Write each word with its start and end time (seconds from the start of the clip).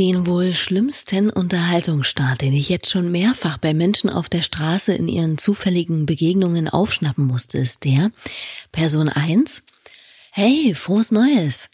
Den 0.00 0.26
wohl 0.26 0.54
schlimmsten 0.54 1.28
Unterhaltungsstart, 1.28 2.40
den 2.40 2.54
ich 2.54 2.70
jetzt 2.70 2.88
schon 2.88 3.12
mehrfach 3.12 3.58
bei 3.58 3.74
Menschen 3.74 4.08
auf 4.08 4.30
der 4.30 4.40
Straße 4.40 4.94
in 4.94 5.08
ihren 5.08 5.36
zufälligen 5.36 6.06
Begegnungen 6.06 6.70
aufschnappen 6.70 7.26
musste, 7.26 7.58
ist 7.58 7.84
der 7.84 8.10
Person 8.72 9.10
1. 9.10 9.62
Hey, 10.30 10.74
frohes 10.74 11.10
Neues. 11.10 11.68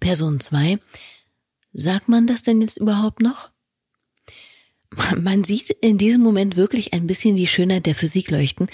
Person 0.00 0.40
2. 0.40 0.80
Sagt 1.72 2.08
man 2.08 2.26
das 2.26 2.42
denn 2.42 2.60
jetzt 2.60 2.78
überhaupt 2.78 3.22
noch? 3.22 3.48
Man 5.16 5.44
sieht 5.44 5.70
in 5.70 5.98
diesem 5.98 6.24
Moment 6.24 6.56
wirklich 6.56 6.94
ein 6.94 7.06
bisschen 7.06 7.36
die 7.36 7.46
Schönheit 7.46 7.86
der 7.86 7.94
Physik 7.94 8.32
leuchten, 8.32 8.66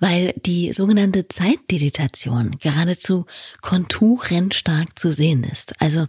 weil 0.00 0.34
die 0.44 0.74
sogenannte 0.74 1.26
Zeitdilatation 1.28 2.58
geradezu 2.60 3.24
konturentstark 3.62 4.98
zu 4.98 5.14
sehen 5.14 5.44
ist. 5.44 5.80
Also 5.80 6.06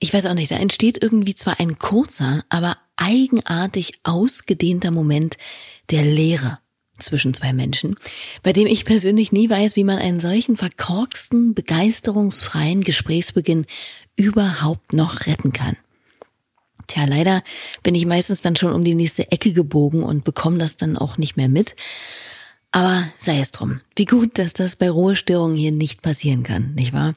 ich 0.00 0.12
weiß 0.12 0.26
auch 0.26 0.34
nicht, 0.34 0.50
da 0.50 0.56
entsteht 0.56 1.02
irgendwie 1.02 1.34
zwar 1.34 1.60
ein 1.60 1.78
kurzer, 1.78 2.44
aber 2.48 2.76
eigenartig 2.96 4.00
ausgedehnter 4.04 4.90
Moment 4.90 5.36
der 5.90 6.02
Leere 6.02 6.58
zwischen 6.98 7.32
zwei 7.32 7.52
Menschen, 7.52 7.96
bei 8.42 8.52
dem 8.52 8.66
ich 8.66 8.84
persönlich 8.84 9.32
nie 9.32 9.48
weiß, 9.48 9.76
wie 9.76 9.84
man 9.84 9.98
einen 9.98 10.20
solchen 10.20 10.56
verkorksten, 10.56 11.54
begeisterungsfreien 11.54 12.82
Gesprächsbeginn 12.82 13.66
überhaupt 14.16 14.92
noch 14.92 15.26
retten 15.26 15.52
kann. 15.52 15.76
Tja, 16.88 17.04
leider 17.04 17.42
bin 17.82 17.94
ich 17.94 18.06
meistens 18.06 18.40
dann 18.40 18.56
schon 18.56 18.72
um 18.72 18.82
die 18.82 18.94
nächste 18.94 19.30
Ecke 19.30 19.52
gebogen 19.52 20.02
und 20.02 20.24
bekomme 20.24 20.58
das 20.58 20.76
dann 20.76 20.96
auch 20.96 21.18
nicht 21.18 21.36
mehr 21.36 21.48
mit. 21.48 21.76
Aber 22.70 23.04
sei 23.16 23.40
es 23.40 23.50
drum. 23.50 23.80
Wie 23.96 24.04
gut, 24.04 24.36
dass 24.38 24.52
das 24.52 24.76
bei 24.76 24.90
Ruhestörungen 24.90 25.56
hier 25.56 25.72
nicht 25.72 26.02
passieren 26.02 26.42
kann, 26.42 26.74
nicht 26.74 26.92
wahr? 26.92 27.14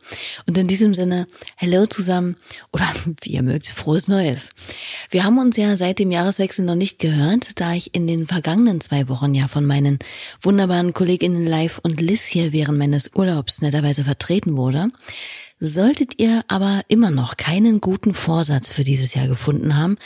Und 0.47 0.57
in 0.57 0.67
diesem 0.67 0.93
Sinne, 0.93 1.27
hello 1.57 1.85
zusammen 1.85 2.37
oder 2.71 2.89
wie 3.21 3.31
ihr 3.31 3.43
mögt, 3.43 3.67
frohes 3.67 4.07
Neues. 4.07 4.51
Wir 5.09 5.25
haben 5.25 5.37
uns 5.39 5.57
ja 5.57 5.75
seit 5.75 5.99
dem 5.99 6.09
Jahreswechsel 6.09 6.63
noch 6.63 6.75
nicht 6.75 6.99
gehört, 6.99 7.59
da 7.59 7.73
ich 7.73 7.93
in 7.93 8.07
den 8.07 8.27
vergangenen 8.27 8.79
zwei 8.79 9.09
Wochen 9.09 9.33
ja 9.33 9.49
von 9.49 9.65
meinen 9.65 9.99
wunderbaren 10.41 10.93
Kolleginnen 10.93 11.45
Live 11.45 11.79
und 11.79 11.99
Liz 11.99 12.23
hier 12.23 12.53
während 12.53 12.77
meines 12.77 13.11
Urlaubs 13.13 13.61
netterweise 13.61 14.05
vertreten 14.05 14.55
wurde. 14.55 14.89
Solltet 15.63 16.19
ihr 16.19 16.43
aber 16.47 16.81
immer 16.87 17.11
noch 17.11 17.37
keinen 17.37 17.81
guten 17.81 18.15
Vorsatz 18.15 18.71
für 18.71 18.83
dieses 18.83 19.13
Jahr 19.13 19.27
gefunden 19.27 19.77
haben, 19.77 19.97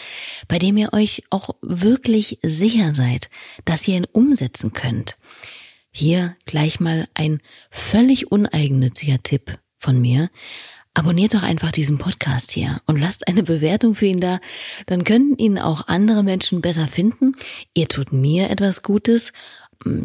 bei 0.49 0.59
dem 0.59 0.75
ihr 0.75 0.91
euch 0.91 1.23
auch 1.29 1.51
wirklich 1.61 2.39
sicher 2.41 2.93
seid, 2.93 3.29
dass 3.63 3.87
ihr 3.87 3.95
ihn 3.95 4.07
umsetzen 4.11 4.73
könnt, 4.73 5.15
hier 5.91 6.35
gleich 6.45 6.81
mal 6.81 7.07
ein 7.13 7.39
völlig 7.71 8.33
uneigennütziger 8.33 9.23
Tipp 9.23 9.57
von 9.77 10.01
mir. 10.01 10.29
Abonniert 10.93 11.33
doch 11.33 11.43
einfach 11.43 11.71
diesen 11.71 11.99
Podcast 11.99 12.51
hier 12.51 12.81
und 12.85 12.99
lasst 12.99 13.29
eine 13.29 13.43
Bewertung 13.43 13.95
für 13.95 14.07
ihn 14.07 14.19
da. 14.19 14.39
Dann 14.87 15.05
können 15.05 15.37
ihn 15.37 15.57
auch 15.57 15.87
andere 15.87 16.23
Menschen 16.23 16.59
besser 16.59 16.89
finden. 16.89 17.31
Ihr 17.73 17.87
tut 17.87 18.11
mir 18.11 18.49
etwas 18.49 18.83
Gutes 18.83 19.31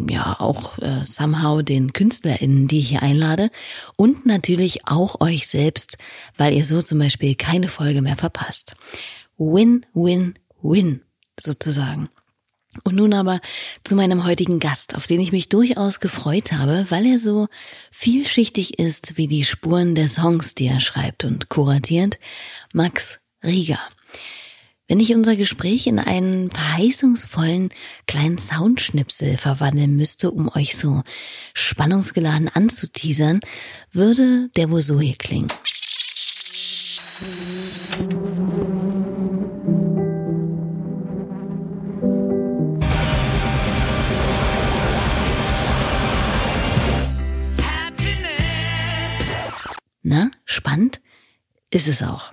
ja 0.08 0.38
auch 0.40 0.78
äh, 0.78 1.04
somehow 1.04 1.62
den 1.62 1.92
KünstlerInnen, 1.92 2.68
die 2.68 2.80
ich 2.80 2.88
hier 2.90 3.02
einlade 3.02 3.50
und 3.96 4.26
natürlich 4.26 4.86
auch 4.86 5.20
euch 5.20 5.46
selbst, 5.46 5.98
weil 6.36 6.54
ihr 6.54 6.64
so 6.64 6.82
zum 6.82 6.98
Beispiel 6.98 7.34
keine 7.34 7.68
Folge 7.68 8.02
mehr 8.02 8.16
verpasst. 8.16 8.76
Win, 9.38 9.86
win, 9.94 10.34
win 10.62 11.02
sozusagen. 11.38 12.08
Und 12.84 12.94
nun 12.94 13.12
aber 13.14 13.40
zu 13.82 13.96
meinem 13.96 14.24
heutigen 14.24 14.60
Gast, 14.60 14.94
auf 14.94 15.06
den 15.06 15.20
ich 15.20 15.32
mich 15.32 15.48
durchaus 15.48 15.98
gefreut 15.98 16.52
habe, 16.52 16.86
weil 16.88 17.04
er 17.04 17.18
so 17.18 17.48
vielschichtig 17.90 18.78
ist 18.78 19.16
wie 19.16 19.26
die 19.26 19.44
Spuren 19.44 19.96
der 19.96 20.08
Songs, 20.08 20.54
die 20.54 20.66
er 20.66 20.78
schreibt 20.78 21.24
und 21.24 21.48
kuratiert, 21.48 22.20
Max 22.72 23.18
Rieger. 23.42 23.80
Wenn 24.90 24.98
ich 24.98 25.14
unser 25.14 25.36
Gespräch 25.36 25.86
in 25.86 26.00
einen 26.00 26.50
verheißungsvollen 26.50 27.68
kleinen 28.08 28.38
Soundschnipsel 28.38 29.36
verwandeln 29.36 29.94
müsste, 29.94 30.32
um 30.32 30.50
euch 30.56 30.76
so 30.76 31.04
spannungsgeladen 31.54 32.48
anzuteasern, 32.48 33.38
würde 33.92 34.50
der 34.56 34.68
wohl 34.68 34.82
so 34.82 34.98
hier 34.98 35.14
klingen. 35.14 35.46
Na, 50.02 50.32
spannend? 50.44 51.00
Ist 51.72 51.86
es 51.86 52.02
auch. 52.02 52.32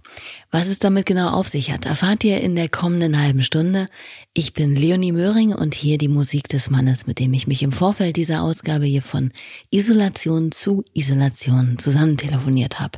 Was 0.50 0.66
es 0.68 0.80
damit 0.80 1.06
genau 1.06 1.30
auf 1.30 1.48
sich 1.48 1.72
hat, 1.72 1.86
erfahrt 1.86 2.24
ihr 2.24 2.42
in 2.42 2.56
der 2.56 2.70
kommenden 2.70 3.22
halben 3.22 3.44
Stunde. 3.44 3.88
Ich 4.34 4.54
bin 4.54 4.76
Leonie 4.76 5.12
Möhring 5.12 5.54
und 5.54 5.76
hier 5.76 6.00
die 6.00 6.08
Musik 6.08 6.48
des 6.48 6.72
Mannes, 6.72 7.06
mit 7.06 7.20
dem 7.20 7.34
ich 7.34 7.46
mich 7.46 7.62
im 7.62 7.72
Vorfeld 7.72 8.16
dieser 8.16 8.42
Ausgabe 8.42 8.86
hier 8.86 9.04
von 9.04 9.32
Isolation 9.70 10.52
zu 10.52 10.84
Isolation 10.94 11.78
zusammen 11.78 12.18
telefoniert 12.18 12.80
habe. 12.80 12.98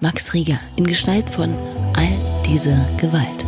Max 0.00 0.34
Rieger 0.34 0.58
in 0.74 0.88
Gestalt 0.88 1.30
von 1.30 1.54
all 1.94 2.42
diese 2.44 2.76
Gewalt. 2.96 3.46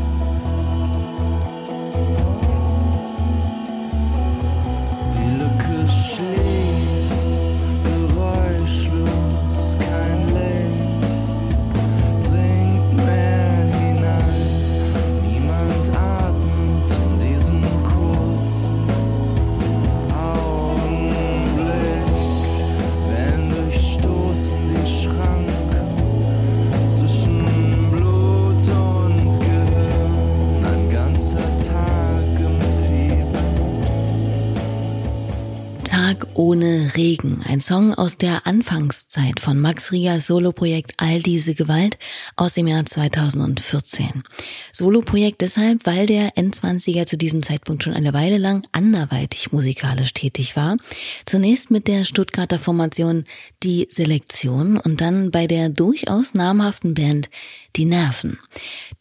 Regen, 36.98 37.44
ein 37.47 37.60
Song 37.60 37.94
aus 37.94 38.19
der 38.19 38.44
Anfangszeit 38.44 39.38
von 39.38 39.60
Max 39.60 39.92
Riegers 39.92 40.26
Soloprojekt 40.26 40.94
All 40.97 41.22
diese 41.22 41.54
Gewalt 41.54 41.97
aus 42.34 42.54
dem 42.54 42.66
Jahr 42.66 42.84
2014. 42.84 44.25
Soloprojekt 44.72 45.41
deshalb, 45.41 45.86
weil 45.86 46.06
der 46.06 46.34
N20er 46.34 47.06
zu 47.06 47.16
diesem 47.16 47.44
Zeitpunkt 47.44 47.84
schon 47.84 47.92
eine 47.92 48.14
Weile 48.14 48.38
lang 48.38 48.66
anderweitig 48.72 49.53
musikalisch 49.53 50.12
tätig 50.12 50.56
war. 50.56 50.76
Zunächst 51.25 51.70
mit 51.70 51.86
der 51.86 52.04
Stuttgarter 52.04 52.59
Formation 52.59 53.26
Die 53.62 53.86
Selektion 53.92 54.76
und 54.76 55.00
dann 55.00 55.30
bei 55.30 55.47
der 55.47 55.69
durchaus 55.69 56.34
namhaften 56.34 56.94
Band 56.94 57.30
Die 57.76 57.84
Nerven. 57.84 58.41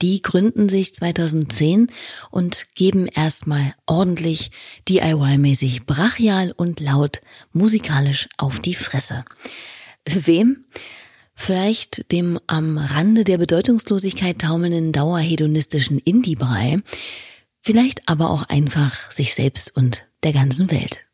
Die 0.04 0.22
gründen 0.22 0.70
sich 0.70 0.94
2010 0.94 1.88
und 2.30 2.68
geben 2.76 3.08
erstmal 3.08 3.74
ordentlich 3.88 4.52
DIY-mäßig 4.88 5.88
brachial 5.88 6.54
und 6.56 6.80
laut 6.80 7.22
musikalisch 7.88 8.28
auf 8.38 8.60
die 8.60 8.76
Fresse. 8.76 9.24
Wem? 10.06 10.66
Vielleicht 11.34 12.12
dem 12.12 12.40
am 12.48 12.78
Rande 12.78 13.24
der 13.24 13.38
Bedeutungslosigkeit 13.38 14.40
taumelnden 14.40 14.92
dauerhedonistischen 14.92 16.00
Indie-Brei, 16.00 16.80
vielleicht 17.62 18.10
aber 18.10 18.32
auch 18.32 18.44
einfach 18.44 19.12
sich 19.12 19.36
selbst 19.36 19.76
und 19.76 20.08
der 20.24 20.34
ganzen 20.34 20.72
Welt. 20.72 21.07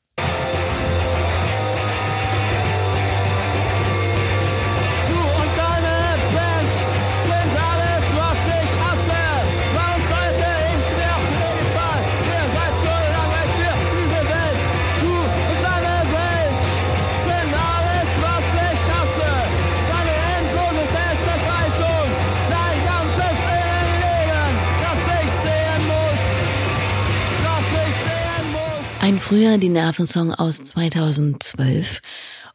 Früher 29.23 29.57
die 29.57 29.69
Nervensong 29.69 30.33
aus 30.33 30.61
2012. 30.63 32.01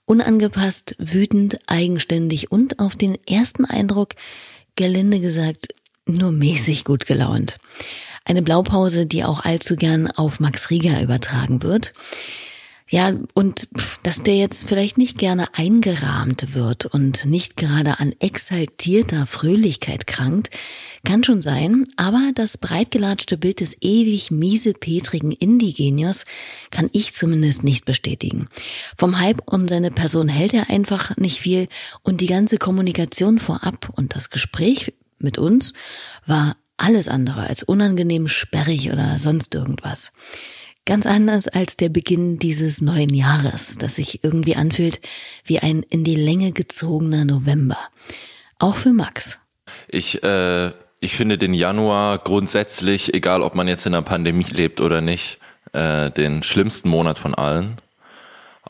Unangepasst, 0.04 0.96
wütend, 0.98 1.58
eigenständig 1.66 2.52
und 2.52 2.78
auf 2.78 2.94
den 2.94 3.16
ersten 3.26 3.64
Eindruck, 3.64 4.14
gelinde 4.76 5.18
gesagt, 5.18 5.68
nur 6.04 6.30
mäßig 6.30 6.84
gut 6.84 7.06
gelaunt. 7.06 7.56
Eine 8.26 8.42
Blaupause, 8.42 9.06
die 9.06 9.24
auch 9.24 9.46
allzu 9.46 9.76
gern 9.76 10.10
auf 10.10 10.40
Max 10.40 10.68
Rieger 10.68 11.00
übertragen 11.00 11.62
wird. 11.62 11.94
Ja, 12.90 13.12
und 13.34 13.68
dass 14.02 14.22
der 14.22 14.36
jetzt 14.36 14.66
vielleicht 14.66 14.96
nicht 14.96 15.18
gerne 15.18 15.46
eingerahmt 15.52 16.54
wird 16.54 16.86
und 16.86 17.26
nicht 17.26 17.58
gerade 17.58 18.00
an 18.00 18.14
exaltierter 18.18 19.26
Fröhlichkeit 19.26 20.06
krankt, 20.06 20.48
kann 21.04 21.22
schon 21.22 21.42
sein, 21.42 21.84
aber 21.96 22.32
das 22.34 22.56
breitgelatschte 22.56 23.36
Bild 23.36 23.60
des 23.60 23.76
ewig 23.82 24.30
miesepetrigen 24.30 25.32
Indigenios 25.32 26.24
kann 26.70 26.88
ich 26.92 27.12
zumindest 27.12 27.62
nicht 27.62 27.84
bestätigen. 27.84 28.48
Vom 28.96 29.18
Hype 29.18 29.42
um 29.44 29.68
seine 29.68 29.90
Person 29.90 30.28
hält 30.28 30.54
er 30.54 30.70
einfach 30.70 31.14
nicht 31.18 31.40
viel 31.40 31.68
und 32.02 32.22
die 32.22 32.26
ganze 32.26 32.56
Kommunikation 32.56 33.38
vorab 33.38 33.90
und 33.96 34.16
das 34.16 34.30
Gespräch 34.30 34.94
mit 35.18 35.36
uns 35.36 35.74
war 36.26 36.56
alles 36.78 37.08
andere 37.08 37.42
als 37.42 37.62
unangenehm 37.62 38.28
sperrig 38.28 38.90
oder 38.90 39.18
sonst 39.18 39.54
irgendwas. 39.54 40.12
Ganz 40.88 41.04
anders 41.04 41.48
als 41.48 41.76
der 41.76 41.90
Beginn 41.90 42.38
dieses 42.38 42.80
neuen 42.80 43.12
Jahres, 43.12 43.76
das 43.76 43.96
sich 43.96 44.24
irgendwie 44.24 44.56
anfühlt 44.56 45.00
wie 45.44 45.58
ein 45.58 45.82
in 45.82 46.02
die 46.02 46.14
Länge 46.14 46.52
gezogener 46.52 47.26
November. 47.26 47.76
Auch 48.58 48.74
für 48.74 48.94
Max. 48.94 49.38
Ich, 49.88 50.22
äh, 50.22 50.72
ich 51.00 51.14
finde 51.14 51.36
den 51.36 51.52
Januar 51.52 52.16
grundsätzlich, 52.16 53.12
egal 53.12 53.42
ob 53.42 53.54
man 53.54 53.68
jetzt 53.68 53.84
in 53.84 53.92
einer 53.92 54.02
Pandemie 54.02 54.46
lebt 54.50 54.80
oder 54.80 55.02
nicht, 55.02 55.40
äh, 55.74 56.10
den 56.10 56.42
schlimmsten 56.42 56.88
Monat 56.88 57.18
von 57.18 57.34
allen. 57.34 57.82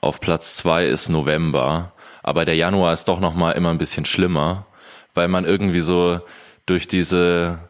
Auf 0.01 0.19
Platz 0.19 0.57
zwei 0.57 0.89
ist 0.89 1.11
November, 1.11 1.93
aber 2.25 2.45
der 2.45 2.57
Januar 2.57 2.95
ist 2.95 3.05
doch 3.05 3.21
noch 3.21 3.37
mal 3.37 3.53
immer 3.53 3.71
ein 3.71 3.79
bisschen 3.79 4.07
schlimmer, 4.07 4.67
weil 5.15 5.29
man 5.29 5.45
irgendwie 5.45 5.79
so 5.79 6.19
durch 6.67 6.89
diese 6.89 7.68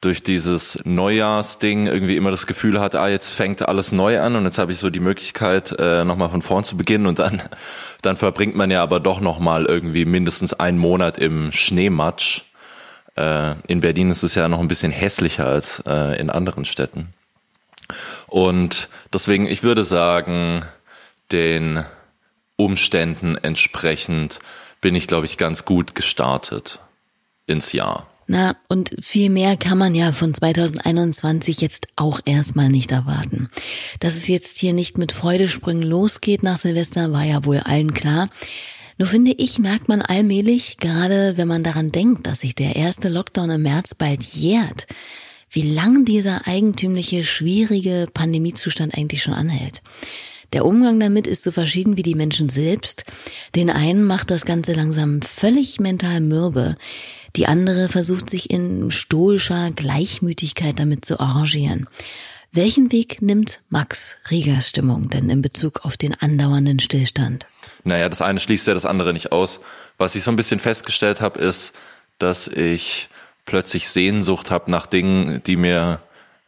durch 0.00 0.22
dieses 0.22 0.78
Neujahrsding 0.84 1.86
irgendwie 1.86 2.16
immer 2.16 2.30
das 2.30 2.46
Gefühl 2.46 2.80
hat, 2.80 2.94
ah, 2.94 3.08
jetzt 3.08 3.30
fängt 3.30 3.68
alles 3.68 3.92
neu 3.92 4.18
an 4.20 4.34
und 4.34 4.44
jetzt 4.44 4.56
habe 4.56 4.72
ich 4.72 4.78
so 4.78 4.88
die 4.88 5.00
Möglichkeit, 5.00 5.74
äh, 5.78 6.04
nochmal 6.04 6.30
von 6.30 6.40
vorn 6.40 6.64
zu 6.64 6.76
beginnen 6.76 7.06
und 7.06 7.18
dann, 7.18 7.42
dann 8.02 8.16
verbringt 8.16 8.56
man 8.56 8.70
ja 8.70 8.82
aber 8.82 9.00
doch 9.00 9.20
nochmal 9.20 9.66
irgendwie 9.66 10.06
mindestens 10.06 10.54
einen 10.54 10.78
Monat 10.78 11.18
im 11.18 11.52
Schneematsch. 11.52 12.42
Äh, 13.16 13.56
in 13.66 13.82
Berlin 13.82 14.10
ist 14.10 14.22
es 14.22 14.34
ja 14.34 14.48
noch 14.48 14.60
ein 14.60 14.68
bisschen 14.68 14.92
hässlicher 14.92 15.46
als 15.46 15.82
äh, 15.86 16.18
in 16.18 16.30
anderen 16.30 16.64
Städten. 16.64 17.12
Und 18.26 18.88
deswegen, 19.12 19.46
ich 19.46 19.62
würde 19.62 19.84
sagen, 19.84 20.64
den 21.30 21.84
Umständen 22.56 23.36
entsprechend 23.36 24.38
bin 24.80 24.94
ich, 24.94 25.06
glaube 25.06 25.26
ich, 25.26 25.36
ganz 25.36 25.64
gut 25.66 25.94
gestartet 25.94 26.78
ins 27.46 27.72
Jahr. 27.72 28.06
Na, 28.32 28.54
und 28.68 28.94
viel 29.02 29.28
mehr 29.28 29.56
kann 29.56 29.76
man 29.76 29.92
ja 29.92 30.12
von 30.12 30.32
2021 30.32 31.60
jetzt 31.60 31.88
auch 31.96 32.20
erstmal 32.24 32.68
nicht 32.68 32.92
erwarten. 32.92 33.50
Dass 33.98 34.14
es 34.14 34.28
jetzt 34.28 34.56
hier 34.56 34.72
nicht 34.72 34.98
mit 34.98 35.10
Freudesprüngen 35.10 35.82
losgeht 35.82 36.44
nach 36.44 36.56
Silvester, 36.56 37.10
war 37.10 37.24
ja 37.24 37.44
wohl 37.44 37.58
allen 37.58 37.92
klar. 37.92 38.30
Nur 38.98 39.08
finde 39.08 39.32
ich, 39.32 39.58
merkt 39.58 39.88
man 39.88 40.00
allmählich, 40.00 40.76
gerade 40.76 41.38
wenn 41.38 41.48
man 41.48 41.64
daran 41.64 41.90
denkt, 41.90 42.28
dass 42.28 42.42
sich 42.42 42.54
der 42.54 42.76
erste 42.76 43.08
Lockdown 43.08 43.50
im 43.50 43.62
März 43.62 43.96
bald 43.96 44.22
jährt, 44.22 44.86
wie 45.50 45.62
lang 45.62 46.04
dieser 46.04 46.46
eigentümliche, 46.46 47.24
schwierige 47.24 48.06
Pandemiezustand 48.14 48.96
eigentlich 48.96 49.24
schon 49.24 49.34
anhält. 49.34 49.82
Der 50.52 50.66
Umgang 50.66 51.00
damit 51.00 51.26
ist 51.26 51.42
so 51.42 51.50
verschieden 51.50 51.96
wie 51.96 52.04
die 52.04 52.14
Menschen 52.14 52.48
selbst. 52.48 53.04
Den 53.56 53.70
einen 53.70 54.04
macht 54.04 54.30
das 54.30 54.44
Ganze 54.44 54.72
langsam 54.72 55.20
völlig 55.20 55.80
mental 55.80 56.20
mürbe. 56.20 56.76
Die 57.36 57.46
andere 57.46 57.88
versucht 57.88 58.30
sich 58.30 58.50
in 58.50 58.90
stoischer 58.90 59.70
Gleichmütigkeit 59.70 60.78
damit 60.78 61.04
zu 61.04 61.20
arrangieren. 61.20 61.88
Welchen 62.52 62.90
Weg 62.90 63.22
nimmt 63.22 63.60
Max 63.68 64.16
Riegers 64.28 64.68
Stimmung 64.68 65.08
denn 65.08 65.30
in 65.30 65.40
Bezug 65.40 65.84
auf 65.84 65.96
den 65.96 66.20
andauernden 66.20 66.80
Stillstand? 66.80 67.46
Naja, 67.84 68.08
das 68.08 68.22
eine 68.22 68.40
schließt 68.40 68.66
ja 68.66 68.74
das 68.74 68.86
andere 68.86 69.12
nicht 69.12 69.30
aus. 69.30 69.60
Was 69.98 70.16
ich 70.16 70.24
so 70.24 70.32
ein 70.32 70.36
bisschen 70.36 70.58
festgestellt 70.58 71.20
habe, 71.20 71.38
ist, 71.38 71.72
dass 72.18 72.48
ich 72.48 73.08
plötzlich 73.46 73.88
Sehnsucht 73.88 74.50
habe 74.50 74.68
nach 74.70 74.86
Dingen, 74.86 75.42
die 75.44 75.54
mir 75.54 76.00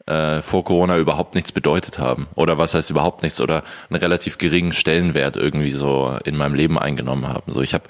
äh, 0.06 0.42
vor 0.42 0.64
Corona 0.64 0.98
überhaupt 0.98 1.36
nichts 1.36 1.52
bedeutet 1.52 2.00
haben. 2.00 2.26
Oder 2.34 2.58
was 2.58 2.74
heißt 2.74 2.90
überhaupt 2.90 3.22
nichts? 3.22 3.40
Oder 3.40 3.62
einen 3.88 4.00
relativ 4.00 4.38
geringen 4.38 4.72
Stellenwert 4.72 5.36
irgendwie 5.36 5.70
so 5.70 6.18
in 6.24 6.36
meinem 6.36 6.54
Leben 6.54 6.78
eingenommen 6.80 7.28
haben. 7.28 7.52
So, 7.52 7.60
ich 7.60 7.74
habe 7.74 7.84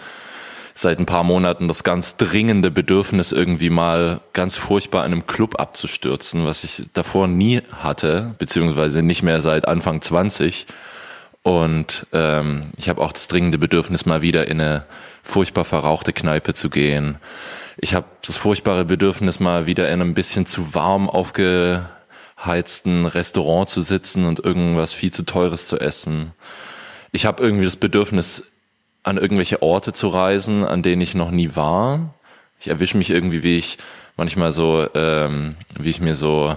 seit 0.75 0.99
ein 0.99 1.07
paar 1.07 1.25
Monaten 1.25 1.69
das 1.69 1.85
ganz 1.85 2.17
dringende 2.17 2.71
Bedürfnis, 2.71 3.33
irgendwie 3.33 3.71
mal 3.71 4.21
ganz 4.33 4.57
furchtbar 4.57 5.05
in 5.05 5.13
einem 5.13 5.27
Club 5.27 5.61
abzustürzen, 5.61 6.45
was 6.45 6.65
ich 6.65 6.85
davor 6.93 7.29
nie 7.29 7.63
hatte, 7.73 8.35
beziehungsweise 8.39 9.03
nicht 9.03 9.23
mehr 9.23 9.41
seit 9.41 9.69
Anfang 9.69 10.01
20. 10.01 10.67
Und 11.43 12.07
ähm, 12.13 12.71
ich 12.77 12.89
habe 12.89 13.01
auch 13.01 13.13
das 13.13 13.29
dringende 13.29 13.59
Bedürfnis, 13.59 14.07
mal 14.07 14.23
wieder 14.23 14.47
in 14.49 14.61
eine 14.61 14.85
furchtbar 15.23 15.65
verrauchte 15.65 16.13
Kneipe 16.13 16.55
zu 16.55 16.71
gehen. 16.71 17.19
Ich 17.79 17.95
habe 17.95 18.07
das 18.25 18.37
furchtbare 18.37 18.85
Bedürfnis, 18.85 19.41
mal 19.41 19.67
wieder 19.67 19.89
in 19.89 20.01
einem 20.01 20.15
bisschen 20.15 20.47
zu 20.47 20.75
warm 20.75 21.11
aufgeheizten 21.11 23.07
Restaurant 23.07 23.69
zu 23.69 23.81
sitzen 23.81 24.27
und 24.27 24.45
irgendwas 24.45 24.93
viel 24.93 25.13
zu 25.13 25.25
teures 25.25 25.67
zu 25.67 25.81
essen. 25.81 26.33
Ich 27.11 27.27
habe 27.27 27.43
irgendwie 27.43 27.65
das 27.65 27.77
Bedürfnis, 27.77 28.45
an 29.03 29.19
irgendwelche 29.19 29.63
Orte 29.63 29.93
zu 29.93 30.09
reisen, 30.09 30.65
an 30.65 30.83
denen 30.83 31.03
ich 31.03 31.15
noch 31.15 31.31
nie 31.31 31.55
war. 31.55 32.15
Ich 32.61 32.69
erwische 32.69 32.97
mich 32.97 33.11
irgendwie, 33.11 33.43
wie 33.43 33.57
ich 33.57 33.79
manchmal 34.17 34.53
so, 34.53 34.87
ähm, 34.95 35.57
wie 35.79 35.91
ich 35.91 36.01
mir 36.01 36.15
so 36.15 36.57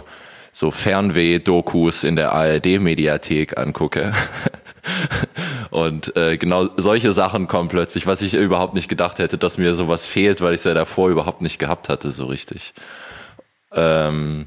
so 0.55 0.71
Fernweh-Dokus 0.71 2.05
in 2.05 2.15
der 2.15 2.31
ARD-Mediathek 2.31 3.57
angucke. 3.57 4.13
Und 5.69 6.15
äh, 6.15 6.37
genau 6.37 6.69
solche 6.77 7.11
Sachen 7.11 7.49
kommen 7.49 7.67
plötzlich, 7.67 8.07
was 8.07 8.21
ich 8.21 8.35
überhaupt 8.35 8.73
nicht 8.73 8.87
gedacht 8.87 9.19
hätte, 9.19 9.37
dass 9.37 9.57
mir 9.57 9.73
sowas 9.73 10.07
fehlt, 10.07 10.39
weil 10.39 10.53
ich 10.53 10.59
es 10.59 10.63
ja 10.63 10.73
davor 10.73 11.09
überhaupt 11.09 11.41
nicht 11.41 11.59
gehabt 11.59 11.89
hatte, 11.89 12.09
so 12.09 12.27
richtig. 12.27 12.73
Ähm, 13.73 14.45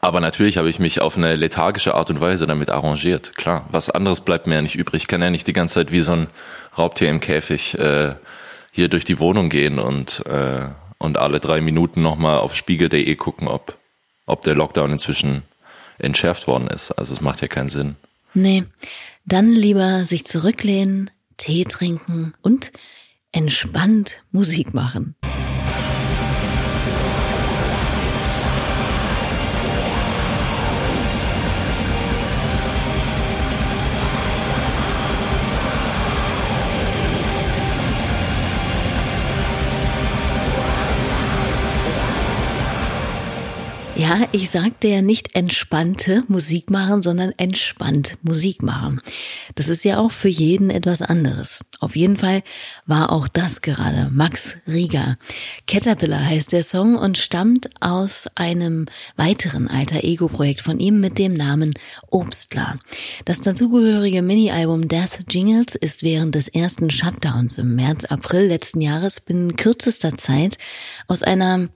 aber 0.00 0.20
natürlich 0.20 0.56
habe 0.56 0.70
ich 0.70 0.78
mich 0.78 1.00
auf 1.00 1.16
eine 1.16 1.34
lethargische 1.34 1.94
Art 1.94 2.10
und 2.10 2.20
Weise 2.20 2.46
damit 2.46 2.70
arrangiert. 2.70 3.34
Klar, 3.36 3.66
was 3.70 3.90
anderes 3.90 4.20
bleibt 4.20 4.46
mir 4.46 4.54
ja 4.54 4.62
nicht 4.62 4.76
übrig. 4.76 5.02
Ich 5.02 5.08
kann 5.08 5.20
ja 5.20 5.30
nicht 5.30 5.48
die 5.48 5.52
ganze 5.52 5.74
Zeit 5.74 5.92
wie 5.92 6.00
so 6.00 6.12
ein 6.12 6.28
Raubtier 6.78 7.10
im 7.10 7.20
Käfig 7.20 7.76
äh, 7.78 8.14
hier 8.72 8.88
durch 8.88 9.04
die 9.04 9.18
Wohnung 9.18 9.48
gehen 9.48 9.78
und, 9.78 10.24
äh, 10.26 10.68
und 10.98 11.18
alle 11.18 11.40
drei 11.40 11.60
Minuten 11.60 12.02
nochmal 12.02 12.38
auf 12.38 12.54
spiegel.de 12.54 13.16
gucken, 13.16 13.48
ob, 13.48 13.76
ob 14.26 14.42
der 14.42 14.54
Lockdown 14.54 14.92
inzwischen 14.92 15.42
entschärft 15.98 16.46
worden 16.46 16.68
ist. 16.68 16.92
Also 16.92 17.14
es 17.14 17.20
macht 17.20 17.42
ja 17.42 17.48
keinen 17.48 17.70
Sinn. 17.70 17.96
Nee, 18.32 18.64
dann 19.26 19.50
lieber 19.50 20.04
sich 20.04 20.24
zurücklehnen, 20.24 21.10
Tee 21.36 21.64
trinken 21.64 22.34
und 22.42 22.72
entspannt 23.32 24.22
Musik 24.30 24.72
machen. 24.72 25.16
Ja, 44.10 44.26
ich 44.32 44.50
sagte 44.50 44.88
ja 44.88 45.02
nicht 45.02 45.36
entspannte 45.36 46.24
Musik 46.26 46.68
machen, 46.68 47.00
sondern 47.00 47.32
entspannt 47.36 48.18
Musik 48.22 48.60
machen. 48.60 49.00
Das 49.54 49.68
ist 49.68 49.84
ja 49.84 50.00
auch 50.00 50.10
für 50.10 50.28
jeden 50.28 50.68
etwas 50.68 51.00
anderes. 51.00 51.60
Auf 51.78 51.94
jeden 51.94 52.16
Fall 52.16 52.42
war 52.86 53.12
auch 53.12 53.28
das 53.28 53.62
gerade 53.62 54.10
Max 54.10 54.56
Rieger. 54.66 55.16
Caterpillar 55.68 56.26
heißt 56.26 56.50
der 56.50 56.64
Song 56.64 56.96
und 56.96 57.18
stammt 57.18 57.70
aus 57.78 58.26
einem 58.34 58.86
weiteren 59.14 59.68
alter 59.68 60.02
Ego-Projekt 60.02 60.62
von 60.62 60.80
ihm 60.80 61.00
mit 61.00 61.16
dem 61.16 61.34
Namen 61.34 61.72
Obstler. 62.10 62.80
Das 63.26 63.40
dazugehörige 63.42 64.22
Mini-Album 64.22 64.88
Death 64.88 65.20
Jingles 65.28 65.76
ist 65.76 66.02
während 66.02 66.34
des 66.34 66.48
ersten 66.48 66.90
Shutdowns 66.90 67.58
im 67.58 67.76
März, 67.76 68.06
April 68.06 68.48
letzten 68.48 68.80
Jahres 68.80 69.20
binnen 69.20 69.54
kürzester 69.54 70.16
Zeit 70.16 70.58
aus 71.06 71.22
einer 71.22 71.68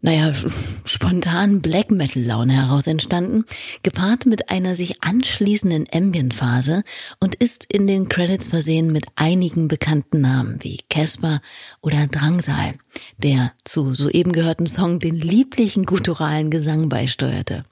naja, 0.00 0.32
spontan 0.84 1.60
Black 1.60 1.90
Metal 1.90 2.22
Laune 2.22 2.52
heraus 2.52 2.86
entstanden, 2.86 3.44
gepaart 3.82 4.26
mit 4.26 4.48
einer 4.48 4.76
sich 4.76 5.02
anschließenden 5.02 5.86
Ambient-Phase 5.92 6.84
und 7.18 7.34
ist 7.34 7.64
in 7.72 7.86
den 7.88 8.08
Credits 8.08 8.48
versehen 8.48 8.92
mit 8.92 9.06
einigen 9.16 9.66
bekannten 9.66 10.20
Namen 10.20 10.58
wie 10.62 10.80
Casper 10.88 11.40
oder 11.80 12.06
Drangsal, 12.06 12.74
der 13.16 13.52
zu 13.64 13.94
soeben 13.94 14.32
gehörten 14.32 14.68
Song 14.68 15.00
den 15.00 15.16
lieblichen 15.16 15.84
gutturalen 15.84 16.50
Gesang 16.50 16.88
beisteuerte. 16.88 17.64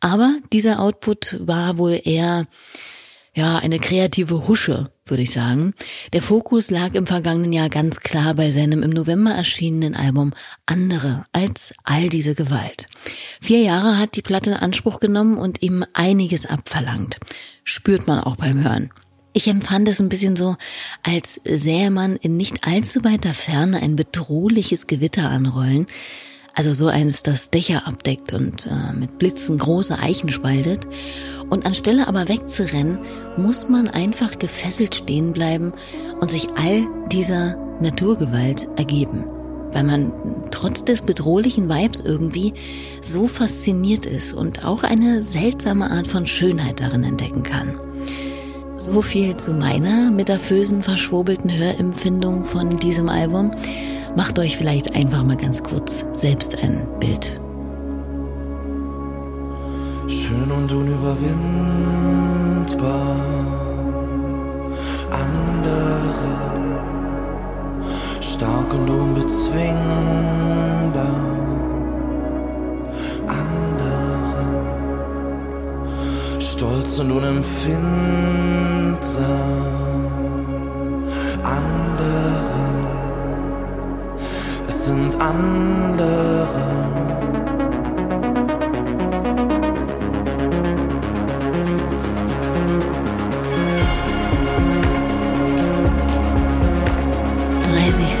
Aber 0.00 0.36
dieser 0.52 0.80
Output 0.80 1.38
war 1.40 1.78
wohl 1.78 2.00
eher 2.04 2.46
ja, 3.34 3.58
eine 3.58 3.78
kreative 3.78 4.48
Husche, 4.48 4.90
würde 5.04 5.22
ich 5.22 5.30
sagen. 5.30 5.72
Der 6.12 6.22
Fokus 6.22 6.70
lag 6.70 6.94
im 6.94 7.06
vergangenen 7.06 7.52
Jahr 7.52 7.68
ganz 7.68 8.00
klar 8.00 8.34
bei 8.34 8.50
seinem 8.50 8.82
im 8.82 8.90
November 8.90 9.30
erschienenen 9.30 9.94
Album 9.94 10.32
Andere 10.66 11.26
als 11.32 11.74
all 11.84 12.08
diese 12.08 12.34
Gewalt. 12.34 12.86
Vier 13.40 13.60
Jahre 13.60 13.98
hat 13.98 14.16
die 14.16 14.22
Platte 14.22 14.50
in 14.50 14.56
Anspruch 14.56 14.98
genommen 14.98 15.38
und 15.38 15.62
ihm 15.62 15.84
einiges 15.92 16.46
abverlangt. 16.46 17.18
Spürt 17.62 18.08
man 18.08 18.18
auch 18.18 18.36
beim 18.36 18.64
Hören. 18.64 18.90
Ich 19.32 19.46
empfand 19.46 19.88
es 19.88 20.00
ein 20.00 20.08
bisschen 20.08 20.34
so, 20.34 20.56
als 21.04 21.40
sähe 21.44 21.90
man 21.90 22.16
in 22.16 22.36
nicht 22.36 22.66
allzu 22.66 23.04
weiter 23.04 23.32
Ferne 23.32 23.80
ein 23.80 23.94
bedrohliches 23.94 24.88
Gewitter 24.88 25.30
anrollen, 25.30 25.86
also 26.54 26.72
so 26.72 26.88
eins, 26.88 27.22
das 27.22 27.50
Dächer 27.50 27.86
abdeckt 27.86 28.32
und 28.32 28.66
äh, 28.66 28.92
mit 28.92 29.18
Blitzen 29.18 29.56
große 29.56 29.96
Eichen 29.98 30.30
spaltet. 30.30 30.86
Und 31.50 31.66
anstelle 31.66 32.06
aber 32.06 32.28
wegzurennen, 32.28 32.98
muss 33.36 33.68
man 33.68 33.88
einfach 33.88 34.38
gefesselt 34.38 34.94
stehen 34.94 35.32
bleiben 35.32 35.72
und 36.20 36.30
sich 36.30 36.48
all 36.56 36.86
dieser 37.10 37.56
Naturgewalt 37.80 38.68
ergeben. 38.76 39.24
Weil 39.72 39.84
man 39.84 40.12
trotz 40.50 40.84
des 40.84 41.02
bedrohlichen 41.02 41.68
Vibes 41.68 42.00
irgendwie 42.00 42.54
so 43.02 43.26
fasziniert 43.26 44.06
ist 44.06 44.32
und 44.32 44.64
auch 44.64 44.82
eine 44.82 45.22
seltsame 45.22 45.90
Art 45.90 46.06
von 46.06 46.26
Schönheit 46.26 46.80
darin 46.80 47.04
entdecken 47.04 47.42
kann. 47.42 47.78
So 48.76 49.02
viel 49.02 49.36
zu 49.36 49.52
meiner 49.52 50.10
metaphösen, 50.10 50.82
verschwurbelten 50.82 51.52
Hörempfindung 51.52 52.44
von 52.44 52.70
diesem 52.78 53.08
Album. 53.08 53.50
Macht 54.16 54.38
euch 54.38 54.56
vielleicht 54.56 54.94
einfach 54.94 55.22
mal 55.22 55.36
ganz 55.36 55.62
kurz 55.62 56.04
selbst 56.12 56.62
ein 56.62 56.86
Bild. 56.98 57.40
Schön 60.10 60.50
und 60.50 60.72
unüberwindbar, 60.72 61.46
andere, 65.08 66.34
stark 68.20 68.74
und 68.74 68.90
unbezwingbar, 68.90 69.76
andere, 73.28 74.42
stolz 76.40 76.98
und 76.98 77.12
unempfindsam, 77.12 77.70
andere 81.44 82.50
sind 84.70 85.14
andere. 85.20 85.70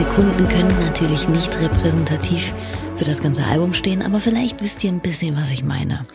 Sekunden 0.00 0.48
können 0.48 0.78
natürlich 0.78 1.28
nicht 1.28 1.60
repräsentativ 1.60 2.54
für 2.96 3.04
das 3.04 3.20
ganze 3.20 3.44
Album 3.44 3.74
stehen, 3.74 4.00
aber 4.00 4.18
vielleicht 4.22 4.62
wisst 4.62 4.82
ihr 4.82 4.90
ein 4.90 5.02
bisschen, 5.02 5.36
was 5.36 5.50
ich 5.50 5.62
meine. 5.62 6.06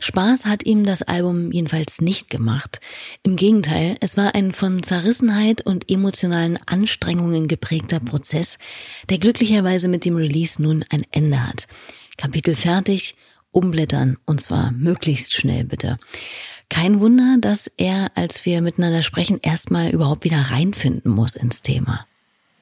Spaß 0.00 0.44
hat 0.46 0.66
ihm 0.66 0.82
das 0.82 1.02
Album 1.02 1.52
jedenfalls 1.52 2.00
nicht 2.00 2.30
gemacht. 2.30 2.80
Im 3.22 3.36
Gegenteil, 3.36 3.94
es 4.00 4.16
war 4.16 4.34
ein 4.34 4.50
von 4.50 4.82
Zerrissenheit 4.82 5.64
und 5.64 5.88
emotionalen 5.88 6.58
Anstrengungen 6.66 7.46
geprägter 7.46 8.00
Prozess, 8.00 8.58
der 9.08 9.18
glücklicherweise 9.18 9.86
mit 9.86 10.04
dem 10.04 10.16
Release 10.16 10.60
nun 10.60 10.84
ein 10.90 11.04
Ende 11.12 11.46
hat. 11.46 11.68
Kapitel 12.16 12.56
fertig, 12.56 13.14
umblättern 13.52 14.16
und 14.26 14.40
zwar 14.40 14.72
möglichst 14.72 15.32
schnell 15.32 15.62
bitte. 15.62 16.00
Kein 16.68 16.98
Wunder, 16.98 17.36
dass 17.40 17.70
er, 17.76 18.10
als 18.16 18.44
wir 18.44 18.62
miteinander 18.62 19.04
sprechen, 19.04 19.38
erstmal 19.40 19.90
überhaupt 19.90 20.24
wieder 20.24 20.50
reinfinden 20.50 21.12
muss 21.12 21.36
ins 21.36 21.62
Thema. 21.62 22.07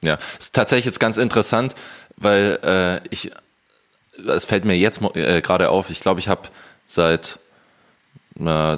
Ja, 0.01 0.17
ist 0.37 0.53
tatsächlich 0.53 0.85
jetzt 0.85 0.99
ganz 0.99 1.17
interessant, 1.17 1.75
weil 2.17 2.59
äh, 2.63 3.07
ich, 3.09 3.31
es 4.27 4.45
fällt 4.45 4.65
mir 4.65 4.77
jetzt 4.77 5.01
äh, 5.15 5.41
gerade 5.41 5.69
auf, 5.69 5.89
ich 5.89 5.99
glaube, 5.99 6.19
ich 6.19 6.27
habe 6.27 6.49
seit, 6.87 7.39
äh, 8.39 8.77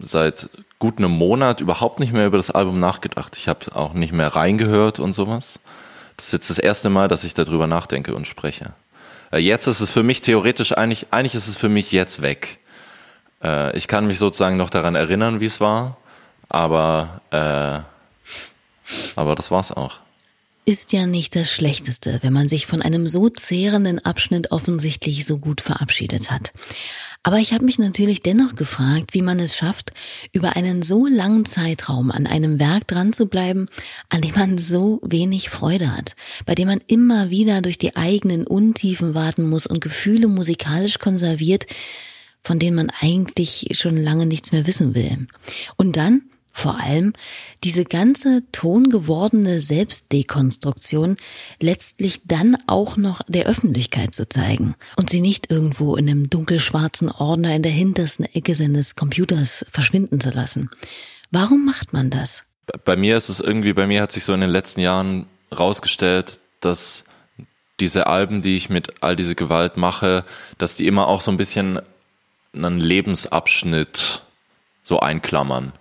seit 0.00 0.48
gut 0.78 0.98
einem 0.98 1.10
Monat 1.10 1.60
überhaupt 1.60 2.00
nicht 2.00 2.12
mehr 2.12 2.26
über 2.26 2.36
das 2.36 2.50
Album 2.50 2.80
nachgedacht. 2.80 3.36
Ich 3.36 3.48
habe 3.48 3.74
auch 3.74 3.92
nicht 3.92 4.12
mehr 4.12 4.28
reingehört 4.28 4.98
und 4.98 5.12
sowas. 5.12 5.60
Das 6.16 6.26
ist 6.26 6.32
jetzt 6.32 6.50
das 6.50 6.58
erste 6.58 6.88
Mal, 6.88 7.08
dass 7.08 7.24
ich 7.24 7.34
darüber 7.34 7.66
nachdenke 7.66 8.14
und 8.14 8.26
spreche. 8.26 8.72
Äh, 9.32 9.38
jetzt 9.38 9.66
ist 9.66 9.80
es 9.80 9.90
für 9.90 10.02
mich 10.02 10.22
theoretisch 10.22 10.72
eigentlich, 10.72 11.08
eigentlich 11.10 11.34
ist 11.34 11.48
es 11.48 11.56
für 11.56 11.68
mich 11.68 11.92
jetzt 11.92 12.22
weg. 12.22 12.58
Äh, 13.42 13.76
ich 13.76 13.88
kann 13.88 14.06
mich 14.06 14.18
sozusagen 14.18 14.56
noch 14.56 14.70
daran 14.70 14.94
erinnern, 14.94 15.40
wie 15.40 15.46
es 15.46 15.60
war, 15.60 15.98
aber, 16.48 17.20
äh, 17.30 17.80
aber 19.16 19.34
das 19.34 19.50
war's 19.50 19.72
auch 19.72 19.98
ist 20.66 20.92
ja 20.92 21.06
nicht 21.06 21.36
das 21.36 21.50
Schlechteste, 21.50 22.18
wenn 22.22 22.32
man 22.32 22.48
sich 22.48 22.66
von 22.66 22.82
einem 22.82 23.06
so 23.06 23.28
zehrenden 23.28 24.00
Abschnitt 24.00 24.50
offensichtlich 24.50 25.24
so 25.24 25.38
gut 25.38 25.60
verabschiedet 25.60 26.30
hat. 26.30 26.52
Aber 27.22 27.38
ich 27.38 27.52
habe 27.52 27.64
mich 27.64 27.78
natürlich 27.78 28.20
dennoch 28.20 28.56
gefragt, 28.56 29.14
wie 29.14 29.22
man 29.22 29.38
es 29.40 29.56
schafft, 29.56 29.92
über 30.32 30.56
einen 30.56 30.82
so 30.82 31.06
langen 31.06 31.44
Zeitraum 31.44 32.10
an 32.10 32.26
einem 32.26 32.60
Werk 32.60 32.86
dran 32.88 33.12
zu 33.12 33.26
bleiben, 33.26 33.68
an 34.10 34.20
dem 34.20 34.34
man 34.34 34.58
so 34.58 35.00
wenig 35.02 35.50
Freude 35.50 35.96
hat, 35.96 36.16
bei 36.46 36.54
dem 36.54 36.68
man 36.68 36.80
immer 36.86 37.30
wieder 37.30 37.62
durch 37.62 37.78
die 37.78 37.96
eigenen 37.96 38.46
Untiefen 38.46 39.14
warten 39.14 39.48
muss 39.48 39.66
und 39.66 39.80
Gefühle 39.80 40.26
musikalisch 40.28 40.98
konserviert, 40.98 41.66
von 42.42 42.58
denen 42.58 42.76
man 42.76 42.92
eigentlich 43.00 43.68
schon 43.72 43.96
lange 43.96 44.26
nichts 44.26 44.52
mehr 44.52 44.66
wissen 44.66 44.94
will. 44.94 45.26
Und 45.76 45.96
dann 45.96 46.22
vor 46.56 46.80
allem 46.80 47.12
diese 47.64 47.84
ganze 47.84 48.42
tongewordene 48.50 49.60
Selbstdekonstruktion 49.60 51.16
letztlich 51.60 52.22
dann 52.24 52.56
auch 52.66 52.96
noch 52.96 53.20
der 53.28 53.46
Öffentlichkeit 53.46 54.14
zu 54.14 54.26
zeigen 54.26 54.74
und 54.96 55.10
sie 55.10 55.20
nicht 55.20 55.50
irgendwo 55.50 55.96
in 55.96 56.08
einem 56.08 56.30
dunkelschwarzen 56.30 57.10
Ordner 57.10 57.54
in 57.54 57.62
der 57.62 57.72
hintersten 57.72 58.24
Ecke 58.24 58.54
seines 58.54 58.96
Computers 58.96 59.66
verschwinden 59.70 60.18
zu 60.18 60.30
lassen. 60.30 60.70
Warum 61.30 61.66
macht 61.66 61.92
man 61.92 62.08
das? 62.08 62.44
Bei 62.86 62.96
mir 62.96 63.18
ist 63.18 63.28
es 63.28 63.40
irgendwie, 63.40 63.74
bei 63.74 63.86
mir 63.86 64.00
hat 64.00 64.12
sich 64.12 64.24
so 64.24 64.32
in 64.32 64.40
den 64.40 64.50
letzten 64.50 64.80
Jahren 64.80 65.26
rausgestellt, 65.56 66.40
dass 66.60 67.04
diese 67.80 68.06
Alben, 68.06 68.40
die 68.40 68.56
ich 68.56 68.70
mit 68.70 69.02
all 69.02 69.14
diese 69.14 69.34
Gewalt 69.34 69.76
mache, 69.76 70.24
dass 70.56 70.74
die 70.74 70.86
immer 70.86 71.06
auch 71.06 71.20
so 71.20 71.30
ein 71.30 71.36
bisschen 71.36 71.80
einen 72.54 72.80
Lebensabschnitt 72.80 74.22
so 74.82 75.00
einklammern 75.00 75.74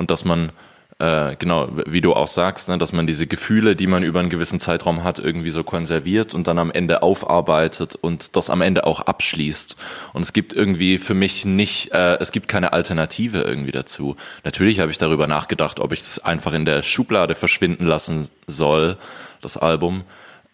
und 0.00 0.10
dass 0.10 0.24
man 0.24 0.50
äh, 0.98 1.36
genau, 1.38 1.68
wie 1.86 2.00
du 2.00 2.14
auch 2.14 2.28
sagst, 2.28 2.68
ne, 2.68 2.76
dass 2.76 2.92
man 2.92 3.06
diese 3.06 3.26
Gefühle, 3.26 3.74
die 3.76 3.86
man 3.86 4.02
über 4.02 4.20
einen 4.20 4.28
gewissen 4.28 4.60
Zeitraum 4.60 5.04
hat, 5.04 5.18
irgendwie 5.18 5.50
so 5.50 5.62
konserviert 5.62 6.34
und 6.34 6.46
dann 6.46 6.58
am 6.58 6.70
Ende 6.70 7.02
aufarbeitet 7.02 7.96
und 7.96 8.36
das 8.36 8.50
am 8.50 8.60
Ende 8.60 8.86
auch 8.86 9.00
abschließt. 9.00 9.76
Und 10.12 10.22
es 10.22 10.32
gibt 10.32 10.52
irgendwie 10.52 10.98
für 10.98 11.14
mich 11.14 11.44
nicht, 11.44 11.92
äh, 11.92 12.18
es 12.18 12.32
gibt 12.32 12.48
keine 12.48 12.72
Alternative 12.72 13.40
irgendwie 13.40 13.72
dazu. 13.72 14.16
Natürlich 14.44 14.80
habe 14.80 14.90
ich 14.90 14.98
darüber 14.98 15.26
nachgedacht, 15.26 15.80
ob 15.80 15.92
ich 15.92 16.00
es 16.00 16.18
einfach 16.18 16.52
in 16.52 16.64
der 16.64 16.82
Schublade 16.82 17.34
verschwinden 17.34 17.86
lassen 17.86 18.28
soll, 18.46 18.98
das 19.40 19.56
Album. 19.56 20.04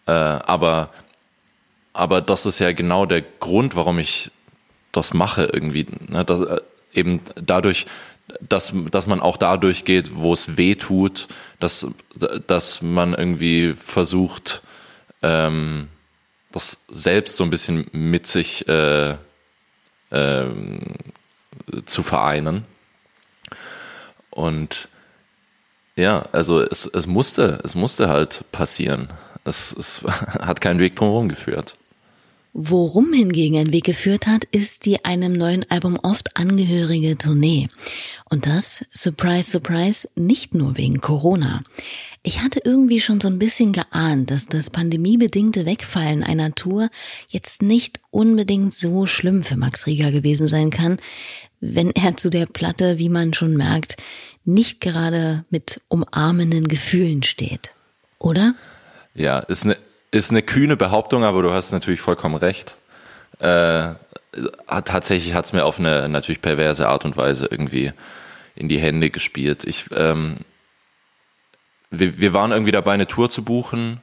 Äh, 0.05 0.11
aber, 0.11 0.91
aber 1.91 2.21
das 2.21 2.45
ist 2.45 2.59
ja 2.59 2.71
genau 2.73 3.05
der 3.05 3.21
Grund, 3.21 3.75
warum 3.75 3.99
ich 3.99 4.31
das 4.93 5.13
mache 5.13 5.49
irgendwie. 5.51 5.87
Ne, 6.07 6.23
das, 6.23 6.39
äh, 6.39 6.61
eben 6.93 7.21
dadurch, 7.35 7.85
dass, 8.41 8.73
dass 8.91 9.07
man 9.07 9.19
auch 9.19 9.37
dadurch 9.37 9.85
geht, 9.85 10.15
wo 10.15 10.33
es 10.33 10.57
weh 10.57 10.75
tut, 10.75 11.27
dass, 11.59 11.87
dass 12.47 12.81
man 12.81 13.13
irgendwie 13.13 13.73
versucht, 13.73 14.61
ähm, 15.21 15.87
das 16.51 16.83
selbst 16.89 17.37
so 17.37 17.43
ein 17.43 17.49
bisschen 17.49 17.87
mit 17.91 18.27
sich 18.27 18.67
äh, 18.67 19.15
äh, 20.09 20.45
zu 21.85 22.03
vereinen. 22.03 22.65
Und 24.29 24.87
ja, 25.95 26.23
also 26.31 26.61
es, 26.61 26.85
es 26.85 27.07
musste, 27.07 27.59
es 27.63 27.75
musste 27.75 28.07
halt 28.07 28.43
passieren. 28.51 29.09
Es, 29.45 29.75
es 29.77 30.03
hat 30.05 30.61
keinen 30.61 30.79
Weg 30.79 30.95
drumherum 30.95 31.29
geführt. 31.29 31.73
Worum 32.59 33.13
hingegen 33.13 33.55
ein 33.55 33.71
Weg 33.71 33.83
geführt 33.83 34.25
hat, 34.25 34.45
ist 34.45 34.87
die 34.87 35.05
einem 35.05 35.31
neuen 35.31 35.69
Album 35.69 35.99
oft 36.01 36.37
angehörige 36.37 37.15
Tournee. 37.15 37.69
Und 38.31 38.47
das, 38.47 38.83
surprise, 38.91 39.51
surprise, 39.51 40.09
nicht 40.15 40.55
nur 40.55 40.75
wegen 40.75 40.99
Corona. 40.99 41.61
Ich 42.23 42.41
hatte 42.41 42.59
irgendwie 42.63 42.99
schon 42.99 43.21
so 43.21 43.27
ein 43.27 43.37
bisschen 43.37 43.73
geahnt, 43.73 44.31
dass 44.31 44.47
das 44.47 44.71
pandemiebedingte 44.71 45.67
Wegfallen 45.67 46.23
einer 46.23 46.55
Tour 46.55 46.89
jetzt 47.29 47.61
nicht 47.61 47.99
unbedingt 48.09 48.73
so 48.73 49.05
schlimm 49.05 49.43
für 49.43 49.55
Max 49.55 49.85
Rieger 49.85 50.11
gewesen 50.11 50.47
sein 50.47 50.71
kann, 50.71 50.97
wenn 51.59 51.91
er 51.91 52.17
zu 52.17 52.31
der 52.31 52.47
Platte, 52.47 52.97
wie 52.97 53.09
man 53.09 53.35
schon 53.35 53.55
merkt, 53.55 53.97
nicht 54.45 54.81
gerade 54.81 55.45
mit 55.51 55.79
umarmenden 55.89 56.67
Gefühlen 56.67 57.21
steht. 57.21 57.75
Oder? 58.17 58.55
Ja, 59.13 59.37
ist 59.41 59.63
eine 59.63 59.77
ist 60.11 60.31
eine 60.31 60.41
kühne 60.41 60.77
Behauptung, 60.77 61.23
aber 61.23 61.41
du 61.41 61.51
hast 61.51 61.71
natürlich 61.71 62.01
vollkommen 62.01 62.35
recht. 62.35 62.77
Äh, 63.39 63.93
tatsächlich 64.85 65.33
hat 65.33 65.45
es 65.45 65.53
mir 65.53 65.65
auf 65.65 65.79
eine 65.79 66.09
natürlich 66.09 66.41
perverse 66.41 66.87
Art 66.87 67.05
und 67.05 67.17
Weise 67.17 67.47
irgendwie 67.49 67.91
in 68.55 68.69
die 68.69 68.79
Hände 68.79 69.09
gespielt. 69.09 69.63
Ich, 69.63 69.85
ähm, 69.95 70.35
wir, 71.91 72.17
wir 72.17 72.33
waren 72.33 72.51
irgendwie 72.51 72.71
dabei, 72.71 72.93
eine 72.93 73.07
Tour 73.07 73.29
zu 73.29 73.43
buchen, 73.43 74.01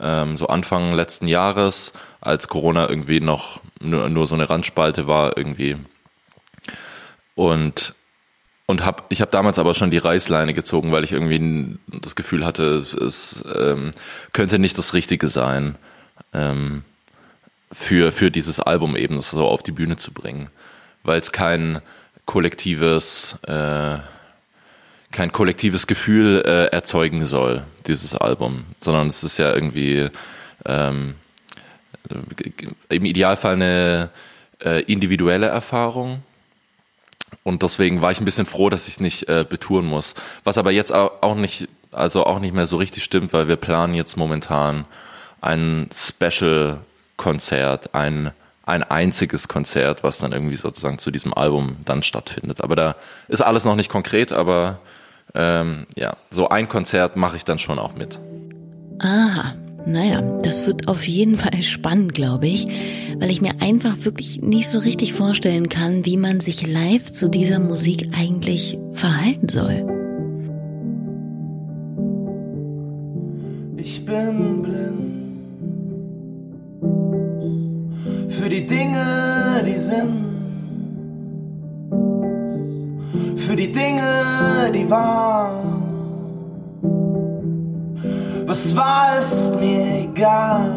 ähm, 0.00 0.36
so 0.36 0.48
Anfang 0.48 0.94
letzten 0.94 1.28
Jahres, 1.28 1.92
als 2.20 2.48
Corona 2.48 2.88
irgendwie 2.88 3.20
noch 3.20 3.60
nur, 3.80 4.08
nur 4.08 4.26
so 4.26 4.34
eine 4.34 4.50
Randspalte 4.50 5.06
war 5.06 5.36
irgendwie. 5.36 5.76
Und 7.34 7.94
und 8.66 8.84
hab, 8.84 9.06
ich 9.10 9.20
habe 9.20 9.30
damals 9.30 9.58
aber 9.58 9.74
schon 9.74 9.90
die 9.90 9.98
Reißleine 9.98 10.54
gezogen, 10.54 10.90
weil 10.90 11.04
ich 11.04 11.12
irgendwie 11.12 11.78
das 11.86 12.16
Gefühl 12.16 12.46
hatte, 12.46 12.84
es 13.06 13.44
ähm, 13.54 13.90
könnte 14.32 14.58
nicht 14.58 14.78
das 14.78 14.94
Richtige 14.94 15.28
sein, 15.28 15.76
ähm, 16.32 16.84
für, 17.72 18.12
für 18.12 18.30
dieses 18.30 18.60
Album 18.60 18.96
eben 18.96 19.16
das 19.16 19.30
so 19.30 19.46
auf 19.46 19.62
die 19.62 19.72
Bühne 19.72 19.96
zu 19.96 20.12
bringen. 20.12 20.48
Weil 21.02 21.20
es 21.20 21.32
kein 21.32 21.80
kollektives, 22.24 23.36
äh, 23.46 23.98
kein 25.12 25.32
kollektives 25.32 25.86
Gefühl 25.86 26.42
äh, 26.46 26.66
erzeugen 26.66 27.24
soll, 27.26 27.64
dieses 27.86 28.14
Album, 28.14 28.64
sondern 28.80 29.08
es 29.08 29.22
ist 29.24 29.38
ja 29.38 29.52
irgendwie 29.52 30.08
ähm, 30.64 31.16
im 32.88 33.04
Idealfall 33.04 33.54
eine 33.54 34.10
äh, 34.64 34.82
individuelle 34.84 35.46
Erfahrung 35.46 36.22
und 37.42 37.62
deswegen 37.62 38.00
war 38.00 38.10
ich 38.10 38.20
ein 38.20 38.24
bisschen 38.24 38.46
froh, 38.46 38.70
dass 38.70 38.88
ich 38.88 38.94
es 38.94 39.00
nicht 39.00 39.28
äh, 39.28 39.44
betouren 39.48 39.86
muss. 39.86 40.14
Was 40.44 40.58
aber 40.58 40.70
jetzt 40.70 40.92
auch 40.92 41.34
nicht, 41.34 41.68
also 41.90 42.24
auch 42.24 42.38
nicht 42.38 42.54
mehr 42.54 42.66
so 42.66 42.76
richtig 42.76 43.04
stimmt, 43.04 43.32
weil 43.32 43.48
wir 43.48 43.56
planen 43.56 43.94
jetzt 43.94 44.16
momentan 44.16 44.84
ein 45.40 45.88
Special-Konzert, 45.92 47.94
ein, 47.94 48.30
ein 48.64 48.82
einziges 48.82 49.48
Konzert, 49.48 50.02
was 50.02 50.18
dann 50.18 50.32
irgendwie 50.32 50.56
sozusagen 50.56 50.98
zu 50.98 51.10
diesem 51.10 51.34
Album 51.34 51.76
dann 51.84 52.02
stattfindet. 52.02 52.62
Aber 52.62 52.76
da 52.76 52.96
ist 53.28 53.42
alles 53.42 53.64
noch 53.64 53.76
nicht 53.76 53.90
konkret, 53.90 54.32
aber 54.32 54.80
ähm, 55.34 55.86
ja, 55.96 56.16
so 56.30 56.48
ein 56.48 56.68
Konzert 56.68 57.16
mache 57.16 57.36
ich 57.36 57.44
dann 57.44 57.58
schon 57.58 57.78
auch 57.78 57.94
mit. 57.94 58.18
Aha, 59.00 59.54
naja, 59.86 60.22
das 60.42 60.66
wird 60.66 60.88
auf 60.88 61.06
jeden 61.06 61.36
Fall 61.36 61.62
spannend, 61.62 62.14
glaube 62.14 62.46
ich, 62.46 62.66
weil 63.18 63.30
ich 63.30 63.40
mir 63.40 63.60
einfach 63.60 63.96
wirklich 64.04 64.42
nicht 64.42 64.68
so 64.68 64.78
richtig 64.78 65.12
vorstellen 65.12 65.68
kann, 65.68 66.04
wie 66.06 66.16
man 66.16 66.40
sich 66.40 66.66
live 66.66 67.10
zu 67.12 67.28
dieser 67.28 67.60
Musik 67.60 68.08
eigentlich 68.18 68.78
verhalten 68.92 69.48
soll. 69.48 69.84
Ich 73.76 74.04
bin 74.04 74.62
blind 74.62 75.14
für 78.30 78.48
die 78.48 78.64
Dinge, 78.66 79.62
die 79.66 79.76
sind, 79.76 80.24
für 83.36 83.56
die 83.56 83.70
Dinge, 83.70 84.72
die 84.74 84.88
waren 84.90 85.73
was 88.54 88.76
war, 88.76 89.18
ist 89.18 89.52
mir 89.56 90.08
egal. 90.08 90.70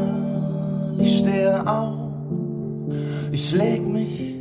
Ich 0.98 1.20
stehe 1.20 1.68
auf, 1.68 2.10
ich 3.32 3.52
leg 3.52 3.86
mich 3.88 4.18
hin. 4.18 4.34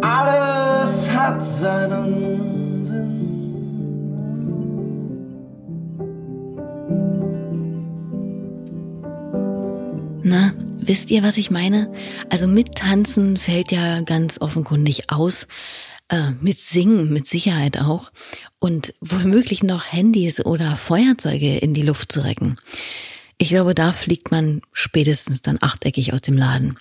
Alles 0.00 1.10
hat 1.10 1.44
seinen 1.44 2.84
Sinn. 2.84 3.18
Na, 10.22 10.52
wisst 10.80 11.10
ihr, 11.10 11.24
was 11.24 11.36
ich 11.36 11.50
meine? 11.50 11.90
Also 12.30 12.46
mittanzen 12.46 13.36
fällt 13.38 13.72
ja 13.72 14.02
ganz 14.02 14.40
offenkundig 14.40 15.10
aus. 15.10 15.48
Äh, 16.12 16.32
mit 16.42 16.58
Singen 16.58 17.10
mit 17.10 17.26
Sicherheit 17.26 17.80
auch 17.80 18.12
und 18.58 18.92
womöglich 19.00 19.62
noch 19.62 19.92
Handys 19.92 20.44
oder 20.44 20.76
Feuerzeuge 20.76 21.56
in 21.56 21.72
die 21.72 21.80
Luft 21.80 22.12
zu 22.12 22.20
recken. 22.22 22.56
Ich 23.38 23.48
glaube, 23.48 23.74
da 23.74 23.94
fliegt 23.94 24.30
man 24.30 24.60
spätestens 24.74 25.40
dann 25.40 25.56
achteckig 25.62 26.12
aus 26.12 26.20
dem 26.20 26.36
Laden. 26.36 26.76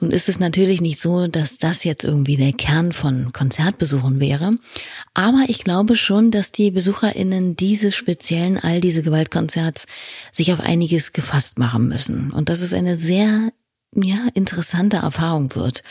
Nun 0.00 0.10
ist 0.10 0.30
es 0.30 0.40
natürlich 0.40 0.80
nicht 0.80 0.98
so, 0.98 1.26
dass 1.28 1.58
das 1.58 1.84
jetzt 1.84 2.02
irgendwie 2.02 2.38
der 2.38 2.54
Kern 2.54 2.92
von 2.92 3.34
Konzertbesuchen 3.34 4.20
wäre, 4.20 4.56
aber 5.12 5.44
ich 5.48 5.64
glaube 5.64 5.94
schon, 5.94 6.30
dass 6.30 6.50
die 6.50 6.70
Besucherinnen 6.70 7.56
dieses 7.56 7.94
speziellen 7.94 8.58
all 8.58 8.80
diese 8.80 9.02
Gewaltkonzerts 9.02 9.86
sich 10.32 10.50
auf 10.54 10.60
einiges 10.60 11.12
gefasst 11.12 11.58
machen 11.58 11.88
müssen 11.88 12.30
und 12.30 12.48
dass 12.48 12.62
es 12.62 12.72
eine 12.72 12.96
sehr 12.96 13.52
ja, 13.94 14.28
interessante 14.34 14.98
Erfahrung 14.98 15.54
wird, 15.54 15.82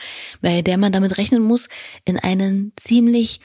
bei 0.42 0.62
der 0.62 0.78
man 0.78 0.92
damit 0.92 1.18
rechnen 1.18 1.44
muss, 1.44 1.70
in 2.06 2.18
einen 2.18 2.74
ziemlich 2.76 3.42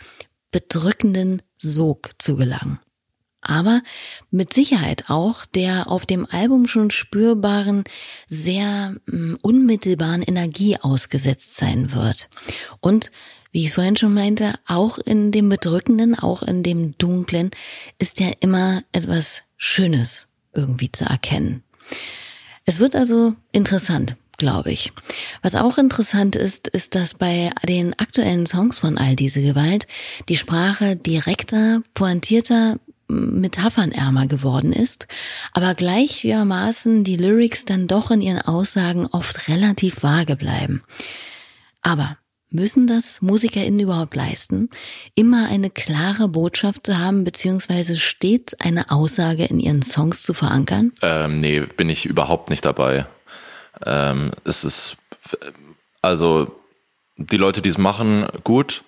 bedrückenden 0.51 1.42
Sog 1.59 2.11
zu 2.19 2.37
gelangen. 2.37 2.79
Aber 3.42 3.83
mit 4.31 4.53
Sicherheit 4.53 5.05
auch 5.09 5.47
der 5.47 5.88
auf 5.88 6.05
dem 6.05 6.27
Album 6.27 6.66
schon 6.66 6.90
spürbaren, 6.90 7.85
sehr 8.27 8.97
mm, 9.07 9.35
unmittelbaren 9.40 10.23
Energie 10.23 10.79
ausgesetzt 10.79 11.57
sein 11.57 11.92
wird. 11.92 12.29
Und 12.81 13.12
wie 13.53 13.62
ich 13.62 13.69
es 13.69 13.75
vorhin 13.75 13.97
schon 13.97 14.14
meinte, 14.14 14.55
auch 14.66 14.99
in 14.99 15.31
dem 15.31 15.49
Bedrückenden, 15.49 16.19
auch 16.19 16.42
in 16.42 16.62
dem 16.64 16.99
Dunklen 16.99 17.51
ist 17.99 18.19
ja 18.19 18.31
immer 18.40 18.83
etwas 18.92 19.45
Schönes 19.57 20.27
irgendwie 20.53 20.90
zu 20.90 21.05
erkennen. 21.05 21.62
Es 22.64 22.81
wird 22.81 22.97
also 22.97 23.35
interessant, 23.53 24.16
glaube 24.38 24.72
ich. 24.72 24.92
Was 25.42 25.55
auch 25.55 25.79
interessant 25.79 26.37
ist, 26.37 26.68
ist, 26.68 26.94
dass 26.94 27.14
bei 27.14 27.51
den 27.66 27.99
aktuellen 27.99 28.46
Songs 28.46 28.79
von 28.79 28.99
All 28.99 29.16
diese 29.16 29.42
Gewalt 29.42 29.87
die 30.29 30.37
Sprache 30.37 30.96
direkter, 30.96 31.83
pointierter, 31.94 32.79
metaphernärmer 33.09 34.27
geworden 34.27 34.72
ist, 34.72 35.07
aber 35.53 35.75
gleichermaßen 35.75 37.05
die 37.05 37.16
Lyrics 37.16 37.64
dann 37.64 37.87
doch 37.87 38.11
in 38.11 38.20
ihren 38.20 38.40
Aussagen 38.40 39.07
oft 39.07 39.49
relativ 39.49 40.03
vage 40.03 40.37
bleiben. 40.37 40.83
Aber 41.83 42.16
müssen 42.51 42.87
das 42.87 43.22
MusikerInnen 43.22 43.81
überhaupt 43.81 44.16
leisten, 44.16 44.70
immer 45.14 45.49
eine 45.49 45.70
klare 45.70 46.29
Botschaft 46.29 46.87
zu 46.87 46.99
haben, 46.99 47.25
beziehungsweise 47.25 47.96
stets 47.96 48.55
eine 48.55 48.90
Aussage 48.90 49.44
in 49.44 49.61
ihren 49.61 49.83
Songs 49.83 50.22
zu 50.22 50.35
verankern? 50.35 50.92
Ähm, 51.03 51.40
nee, 51.40 51.61
bin 51.61 51.88
ich 51.88 52.07
überhaupt 52.07 52.51
nicht 52.51 52.64
dabei. 52.64 53.07
Ähm, 53.85 54.33
es 54.45 54.65
ist, 54.65 54.97
also 56.03 56.61
die 57.17 57.37
Leute, 57.37 57.62
die 57.62 57.69
es 57.69 57.79
machen, 57.79 58.27
gut, 58.45 58.85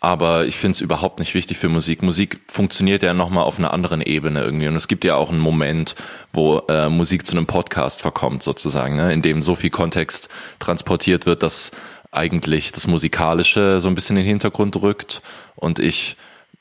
aber 0.00 0.46
ich 0.46 0.56
finde 0.56 0.76
es 0.76 0.80
überhaupt 0.80 1.18
nicht 1.18 1.34
wichtig 1.34 1.58
für 1.58 1.68
Musik. 1.68 2.02
Musik 2.02 2.40
funktioniert 2.48 3.02
ja 3.02 3.14
nochmal 3.14 3.44
auf 3.44 3.58
einer 3.58 3.72
anderen 3.72 4.02
Ebene 4.02 4.42
irgendwie. 4.42 4.68
Und 4.68 4.76
es 4.76 4.88
gibt 4.88 5.04
ja 5.04 5.16
auch 5.16 5.30
einen 5.30 5.40
Moment, 5.40 5.94
wo 6.32 6.58
äh, 6.68 6.88
Musik 6.88 7.26
zu 7.26 7.36
einem 7.36 7.46
Podcast 7.46 8.02
verkommt, 8.02 8.42
sozusagen, 8.42 8.94
ne? 8.94 9.12
in 9.12 9.22
dem 9.22 9.42
so 9.42 9.54
viel 9.54 9.70
Kontext 9.70 10.28
transportiert 10.58 11.26
wird, 11.26 11.42
dass 11.42 11.72
eigentlich 12.12 12.72
das 12.72 12.86
Musikalische 12.86 13.80
so 13.80 13.88
ein 13.88 13.94
bisschen 13.94 14.16
in 14.16 14.22
den 14.22 14.28
Hintergrund 14.28 14.80
rückt. 14.80 15.22
Und 15.56 15.78
ich 15.78 16.16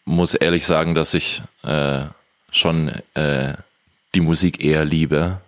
muss 0.06 0.34
ehrlich 0.34 0.66
sagen, 0.66 0.96
dass 0.96 1.14
ich 1.14 1.44
äh, 1.64 2.04
schon 2.52 2.90
äh, 3.16 3.54
die 4.16 4.22
Musik 4.22 4.64
eher 4.64 4.86
liebe 4.86 5.42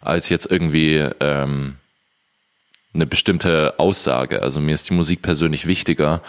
als 0.00 0.28
jetzt 0.28 0.50
irgendwie 0.50 1.08
ähm, 1.20 1.76
eine 2.94 3.06
bestimmte 3.06 3.78
Aussage. 3.78 4.42
Also 4.42 4.60
mir 4.60 4.74
ist 4.74 4.88
die 4.88 4.94
Musik 4.94 5.22
persönlich 5.22 5.66
wichtiger 5.66 6.22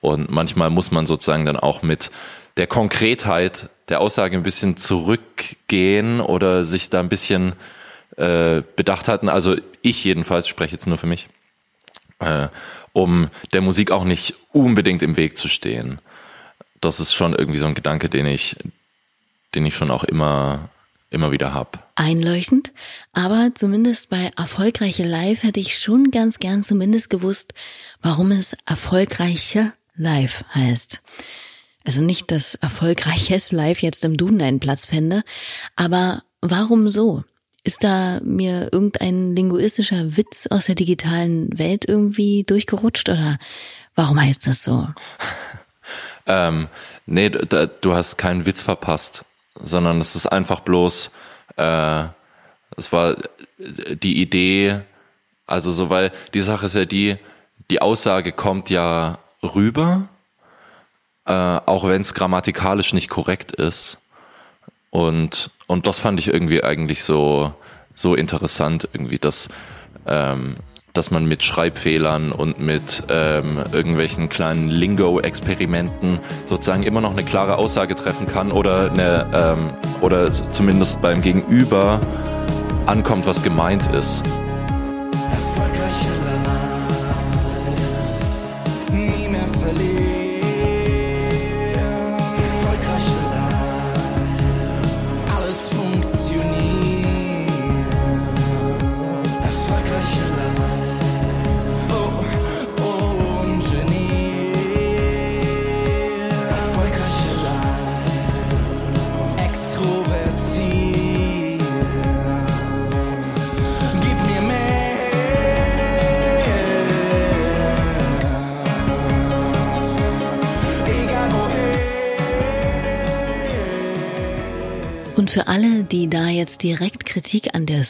und 0.00 0.30
manchmal 0.30 0.70
muss 0.70 0.90
man 0.90 1.06
sozusagen 1.06 1.46
dann 1.46 1.56
auch 1.56 1.82
mit 1.82 2.10
der 2.56 2.66
Konkretheit 2.66 3.68
der 3.88 4.00
Aussage 4.00 4.36
ein 4.36 4.42
bisschen 4.42 4.76
zurückgehen 4.76 6.20
oder 6.20 6.64
sich 6.64 6.90
da 6.90 7.00
ein 7.00 7.08
bisschen 7.08 7.54
äh, 8.16 8.62
bedacht 8.76 9.08
hatten. 9.08 9.28
Also 9.28 9.56
ich 9.82 10.04
jedenfalls 10.04 10.48
spreche 10.48 10.72
jetzt 10.72 10.86
nur 10.86 10.98
für 10.98 11.06
mich, 11.06 11.28
äh, 12.18 12.48
um 12.92 13.28
der 13.52 13.60
Musik 13.60 13.90
auch 13.90 14.04
nicht 14.04 14.34
unbedingt 14.52 15.02
im 15.02 15.16
Weg 15.16 15.36
zu 15.36 15.48
stehen. 15.48 16.00
Das 16.80 16.98
ist 16.98 17.14
schon 17.14 17.34
irgendwie 17.34 17.58
so 17.58 17.66
ein 17.66 17.74
Gedanke, 17.74 18.08
den 18.08 18.26
ich, 18.26 18.56
den 19.54 19.66
ich 19.66 19.76
schon 19.76 19.90
auch 19.90 20.04
immer 20.04 20.70
immer 21.10 21.30
wieder 21.30 21.54
habe. 21.54 21.78
Einleuchtend, 21.94 22.72
aber 23.12 23.50
zumindest 23.54 24.10
bei 24.10 24.30
erfolgreiche 24.36 25.04
Live 25.04 25.42
hätte 25.42 25.60
ich 25.60 25.78
schon 25.78 26.10
ganz 26.10 26.38
gern 26.38 26.62
zumindest 26.62 27.10
gewusst, 27.10 27.54
warum 28.02 28.32
es 28.32 28.56
erfolgreiche 28.66 29.72
Live 29.94 30.44
heißt. 30.54 31.02
Also 31.84 32.02
nicht, 32.02 32.30
dass 32.32 32.56
erfolgreiches 32.56 33.52
Live 33.52 33.80
jetzt 33.80 34.04
im 34.04 34.16
Duden 34.16 34.42
einen 34.42 34.60
Platz 34.60 34.84
fände, 34.84 35.22
aber 35.76 36.22
warum 36.40 36.88
so? 36.88 37.24
Ist 37.62 37.82
da 37.82 38.20
mir 38.22 38.68
irgendein 38.72 39.34
linguistischer 39.34 40.16
Witz 40.16 40.46
aus 40.48 40.66
der 40.66 40.76
digitalen 40.76 41.56
Welt 41.58 41.84
irgendwie 41.88 42.44
durchgerutscht 42.44 43.08
oder 43.08 43.38
warum 43.96 44.20
heißt 44.20 44.46
das 44.46 44.62
so? 44.62 44.88
ähm, 46.26 46.68
nee, 47.06 47.28
da, 47.28 47.66
du 47.66 47.94
hast 47.94 48.18
keinen 48.18 48.46
Witz 48.46 48.62
verpasst 48.62 49.24
sondern 49.62 50.00
es 50.00 50.14
ist 50.14 50.26
einfach 50.26 50.60
bloß, 50.60 51.10
äh, 51.56 52.04
es 52.76 52.92
war 52.92 53.16
die 53.58 54.20
Idee, 54.20 54.80
also 55.46 55.70
so, 55.70 55.90
weil 55.90 56.12
die 56.34 56.40
Sache 56.40 56.66
ist 56.66 56.74
ja 56.74 56.84
die, 56.84 57.16
die 57.70 57.80
Aussage 57.80 58.32
kommt 58.32 58.70
ja 58.70 59.18
rüber, 59.42 60.08
äh, 61.24 61.32
auch 61.32 61.84
wenn 61.84 62.02
es 62.02 62.14
grammatikalisch 62.14 62.92
nicht 62.92 63.08
korrekt 63.08 63.52
ist. 63.52 63.98
Und, 64.90 65.50
und 65.66 65.86
das 65.86 65.98
fand 65.98 66.20
ich 66.20 66.28
irgendwie 66.28 66.62
eigentlich 66.62 67.04
so, 67.04 67.54
so 67.94 68.14
interessant, 68.14 68.88
irgendwie, 68.92 69.18
dass, 69.18 69.48
ähm, 70.06 70.56
dass 70.96 71.10
man 71.10 71.26
mit 71.26 71.42
Schreibfehlern 71.42 72.32
und 72.32 72.58
mit 72.60 73.04
ähm, 73.08 73.62
irgendwelchen 73.72 74.28
kleinen 74.28 74.68
Lingo-Experimenten 74.68 76.18
sozusagen 76.48 76.82
immer 76.82 77.00
noch 77.00 77.12
eine 77.12 77.24
klare 77.24 77.56
Aussage 77.56 77.94
treffen 77.94 78.26
kann 78.26 78.52
oder 78.52 78.90
eine, 78.90 79.26
ähm, 79.34 79.70
oder 80.00 80.30
zumindest 80.32 81.02
beim 81.02 81.20
Gegenüber 81.20 82.00
ankommt, 82.86 83.26
was 83.26 83.42
gemeint 83.42 83.86
ist. 83.92 84.24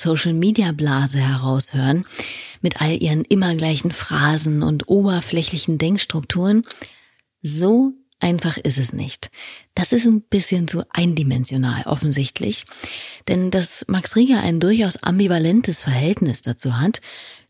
Social-Media-Blase 0.01 1.19
heraushören, 1.19 2.07
mit 2.61 2.81
all 2.81 3.03
ihren 3.03 3.25
immer 3.25 3.55
gleichen 3.55 3.91
Phrasen 3.91 4.63
und 4.63 4.89
oberflächlichen 4.89 5.79
Denkstrukturen, 5.79 6.65
so 7.43 7.93
einfach 8.19 8.57
ist 8.57 8.79
es 8.79 8.93
nicht. 8.93 9.31
Das 9.75 9.93
ist 9.93 10.07
ein 10.07 10.23
bisschen 10.23 10.69
zu 10.69 10.83
eindimensional 10.91 11.85
offensichtlich, 11.87 12.65
denn 13.29 13.51
dass 13.51 13.85
Max 13.89 14.17
Rieger 14.17 14.41
ein 14.41 14.61
durchaus 14.61 15.03
ambivalentes 15.03 15.83
Verhältnis 15.83 16.43
dazu 16.43 16.79
hat, 16.79 17.01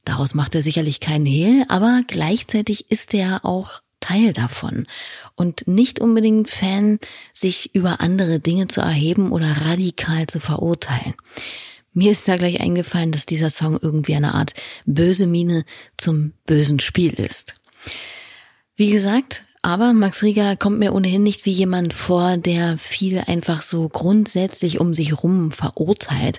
daraus 0.05 0.35
macht 0.35 0.55
er 0.55 0.63
sicherlich 0.63 1.01
keinen 1.01 1.27
Hehl, 1.27 1.65
aber 1.69 2.03
gleichzeitig 2.07 2.91
ist 2.91 3.15
er 3.15 3.45
auch 3.45 3.81
Teil 4.01 4.33
davon 4.33 4.87
und 5.35 5.67
nicht 5.67 6.01
unbedingt 6.01 6.49
Fan, 6.49 6.99
sich 7.33 7.75
über 7.75 8.01
andere 8.01 8.39
Dinge 8.39 8.69
zu 8.69 8.81
erheben 8.81 9.33
oder 9.33 9.51
radikal 9.67 10.27
zu 10.27 10.39
verurteilen. 10.39 11.15
Mir 11.97 12.13
ist 12.13 12.29
da 12.29 12.37
gleich 12.37 12.61
eingefallen, 12.61 13.11
dass 13.11 13.25
dieser 13.25 13.49
Song 13.49 13.79
irgendwie 13.81 14.15
eine 14.15 14.35
Art 14.35 14.53
böse 14.85 15.27
Miene 15.27 15.65
zum 15.97 16.35
bösen 16.45 16.79
Spiel 16.79 17.15
ist. 17.15 17.55
Wie 18.77 18.91
gesagt, 18.91 19.45
aber 19.63 19.95
Max 19.95 20.23
Rieger 20.23 20.57
kommt 20.57 20.79
mir 20.79 20.93
ohnehin 20.93 21.23
nicht 21.23 21.47
wie 21.47 21.53
jemand 21.53 21.95
vor, 21.95 22.37
der 22.37 22.77
viel 22.77 23.23
einfach 23.27 23.63
so 23.63 23.89
grundsätzlich 23.89 24.79
um 24.79 24.93
sich 24.93 25.23
rum 25.23 25.51
verurteilt 25.51 26.39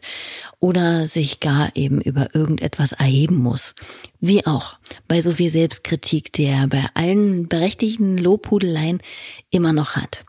oder 0.60 1.08
sich 1.08 1.40
gar 1.40 1.76
eben 1.76 2.02
über 2.02 2.36
irgendetwas 2.36 2.92
erheben 2.92 3.38
muss. 3.38 3.74
Wie 4.20 4.46
auch 4.46 4.78
bei 5.08 5.22
so 5.22 5.32
viel 5.32 5.50
Selbstkritik, 5.50 6.32
die 6.34 6.46
er 6.46 6.68
bei 6.68 6.86
allen 6.94 7.48
berechtigten 7.48 8.20
Lobhudeleien 8.20 9.00
immer 9.50 9.74
noch 9.74 9.96
hat. 9.96 10.24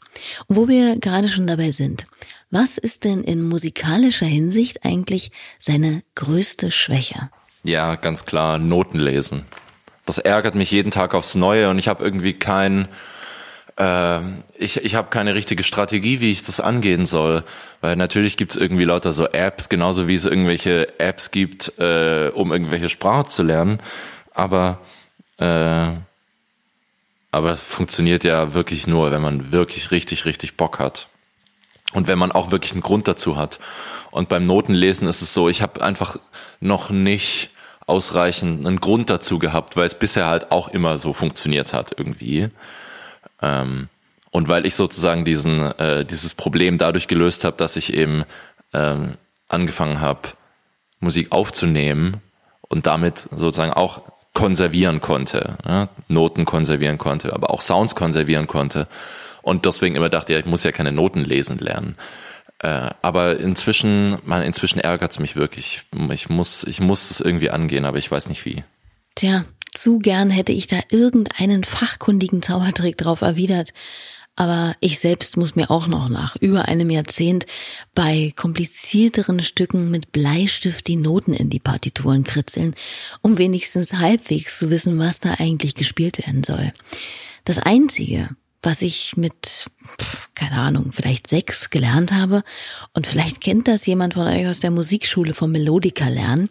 Und 0.46 0.56
wo 0.56 0.68
wir 0.68 0.98
gerade 0.98 1.28
schon 1.28 1.46
dabei 1.46 1.70
sind. 1.70 2.06
Was 2.50 2.78
ist 2.78 3.04
denn 3.04 3.22
in 3.22 3.42
musikalischer 3.42 4.26
Hinsicht 4.26 4.84
eigentlich 4.84 5.30
seine 5.58 6.02
größte 6.14 6.70
Schwäche? 6.70 7.30
Ja, 7.64 7.96
ganz 7.96 8.24
klar, 8.24 8.58
Noten 8.58 8.98
lesen 8.98 9.44
das 10.08 10.16
ärgert 10.16 10.54
mich 10.54 10.70
jeden 10.70 10.90
Tag 10.90 11.14
aufs 11.14 11.34
Neue 11.34 11.68
und 11.68 11.78
ich 11.78 11.86
habe 11.86 12.02
irgendwie 12.02 12.32
kein, 12.32 12.88
äh, 13.76 14.20
ich, 14.56 14.82
ich 14.82 14.94
habe 14.94 15.10
keine 15.10 15.34
richtige 15.34 15.62
Strategie, 15.62 16.20
wie 16.20 16.32
ich 16.32 16.42
das 16.42 16.60
angehen 16.60 17.04
soll. 17.04 17.44
Weil 17.82 17.94
natürlich 17.94 18.38
gibt 18.38 18.52
es 18.52 18.56
irgendwie 18.56 18.84
lauter 18.84 19.12
so 19.12 19.26
Apps, 19.26 19.68
genauso 19.68 20.08
wie 20.08 20.14
es 20.14 20.24
irgendwelche 20.24 20.98
Apps 20.98 21.30
gibt, 21.30 21.78
äh, 21.78 22.30
um 22.34 22.52
irgendwelche 22.52 22.88
Sprache 22.88 23.28
zu 23.28 23.42
lernen. 23.42 23.80
Aber 24.32 24.80
äh, 25.36 25.90
aber 27.30 27.56
funktioniert 27.58 28.24
ja 28.24 28.54
wirklich 28.54 28.86
nur, 28.86 29.10
wenn 29.10 29.20
man 29.20 29.52
wirklich 29.52 29.90
richtig, 29.90 30.24
richtig 30.24 30.56
Bock 30.56 30.78
hat. 30.78 31.08
Und 31.94 32.06
wenn 32.06 32.18
man 32.18 32.32
auch 32.32 32.50
wirklich 32.50 32.72
einen 32.72 32.82
Grund 32.82 33.08
dazu 33.08 33.36
hat. 33.36 33.58
Und 34.10 34.28
beim 34.28 34.44
Notenlesen 34.44 35.08
ist 35.08 35.22
es 35.22 35.32
so, 35.32 35.48
ich 35.48 35.62
habe 35.62 35.82
einfach 35.82 36.18
noch 36.60 36.90
nicht 36.90 37.50
ausreichend 37.86 38.66
einen 38.66 38.80
Grund 38.80 39.08
dazu 39.08 39.38
gehabt, 39.38 39.76
weil 39.76 39.86
es 39.86 39.94
bisher 39.94 40.26
halt 40.26 40.52
auch 40.52 40.68
immer 40.68 40.98
so 40.98 41.14
funktioniert 41.14 41.72
hat 41.72 41.92
irgendwie. 41.96 42.50
Ähm, 43.40 43.88
und 44.30 44.48
weil 44.48 44.66
ich 44.66 44.74
sozusagen 44.74 45.24
diesen, 45.24 45.60
äh, 45.78 46.04
dieses 46.04 46.34
Problem 46.34 46.76
dadurch 46.76 47.08
gelöst 47.08 47.44
habe, 47.44 47.56
dass 47.56 47.76
ich 47.76 47.94
eben 47.94 48.24
ähm, 48.74 49.16
angefangen 49.48 50.00
habe, 50.00 50.28
Musik 51.00 51.32
aufzunehmen 51.32 52.20
und 52.68 52.86
damit 52.86 53.28
sozusagen 53.34 53.72
auch 53.72 54.02
konservieren 54.34 55.00
konnte, 55.00 55.56
ja? 55.66 55.88
Noten 56.08 56.44
konservieren 56.44 56.98
konnte, 56.98 57.32
aber 57.32 57.50
auch 57.50 57.62
Sounds 57.62 57.94
konservieren 57.94 58.46
konnte. 58.46 58.86
Und 59.48 59.64
deswegen 59.64 59.94
immer 59.94 60.10
dachte, 60.10 60.34
ja, 60.34 60.38
ich 60.38 60.44
muss 60.44 60.62
ja 60.62 60.72
keine 60.72 60.92
Noten 60.92 61.24
lesen 61.24 61.56
lernen. 61.56 61.96
Äh, 62.58 62.90
aber 63.00 63.40
inzwischen, 63.40 64.18
man, 64.26 64.42
inzwischen 64.42 64.78
ärgert 64.78 65.12
es 65.12 65.18
mich 65.20 65.36
wirklich. 65.36 65.84
Ich 66.12 66.28
muss, 66.28 66.64
ich 66.64 66.80
muss 66.80 67.10
es 67.10 67.20
irgendwie 67.20 67.48
angehen, 67.48 67.86
aber 67.86 67.96
ich 67.96 68.10
weiß 68.10 68.28
nicht 68.28 68.44
wie. 68.44 68.62
Tja, 69.14 69.46
zu 69.72 70.00
gern 70.00 70.28
hätte 70.28 70.52
ich 70.52 70.66
da 70.66 70.76
irgendeinen 70.90 71.64
fachkundigen 71.64 72.42
Zaubertrick 72.42 72.98
drauf 72.98 73.22
erwidert. 73.22 73.72
Aber 74.36 74.76
ich 74.80 74.98
selbst 74.98 75.38
muss 75.38 75.56
mir 75.56 75.70
auch 75.70 75.86
noch 75.86 76.10
nach 76.10 76.36
über 76.36 76.66
einem 76.66 76.90
Jahrzehnt 76.90 77.46
bei 77.94 78.34
komplizierteren 78.36 79.40
Stücken 79.40 79.90
mit 79.90 80.12
Bleistift 80.12 80.88
die 80.88 80.96
Noten 80.96 81.32
in 81.32 81.48
die 81.48 81.58
Partituren 81.58 82.22
kritzeln, 82.22 82.74
um 83.22 83.38
wenigstens 83.38 83.94
halbwegs 83.94 84.58
zu 84.58 84.68
wissen, 84.68 84.98
was 84.98 85.20
da 85.20 85.36
eigentlich 85.38 85.74
gespielt 85.74 86.18
werden 86.18 86.44
soll. 86.44 86.70
Das 87.44 87.58
Einzige, 87.58 88.28
was 88.62 88.82
ich 88.82 89.16
mit, 89.16 89.70
keine 90.34 90.58
Ahnung, 90.58 90.92
vielleicht 90.92 91.28
sechs 91.28 91.70
gelernt 91.70 92.12
habe. 92.12 92.42
Und 92.94 93.06
vielleicht 93.06 93.40
kennt 93.40 93.68
das 93.68 93.86
jemand 93.86 94.14
von 94.14 94.26
euch 94.26 94.46
aus 94.46 94.60
der 94.60 94.70
Musikschule 94.70 95.34
vom 95.34 95.52
Melodica 95.52 96.08
lernen. 96.08 96.50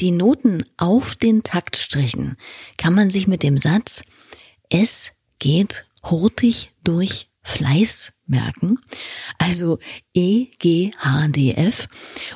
Die 0.00 0.12
Noten 0.12 0.64
auf 0.76 1.16
den 1.16 1.42
Taktstrichen 1.42 2.36
kann 2.76 2.94
man 2.94 3.10
sich 3.10 3.26
mit 3.26 3.42
dem 3.42 3.58
Satz 3.58 4.04
es 4.70 5.12
geht 5.38 5.86
hurtig 6.04 6.72
durch 6.84 7.28
Fleiß 7.42 8.12
merken. 8.26 8.78
Also 9.38 9.78
E, 10.12 10.46
G, 10.58 10.92
H, 10.98 11.28
D, 11.28 11.54
F. 11.54 11.88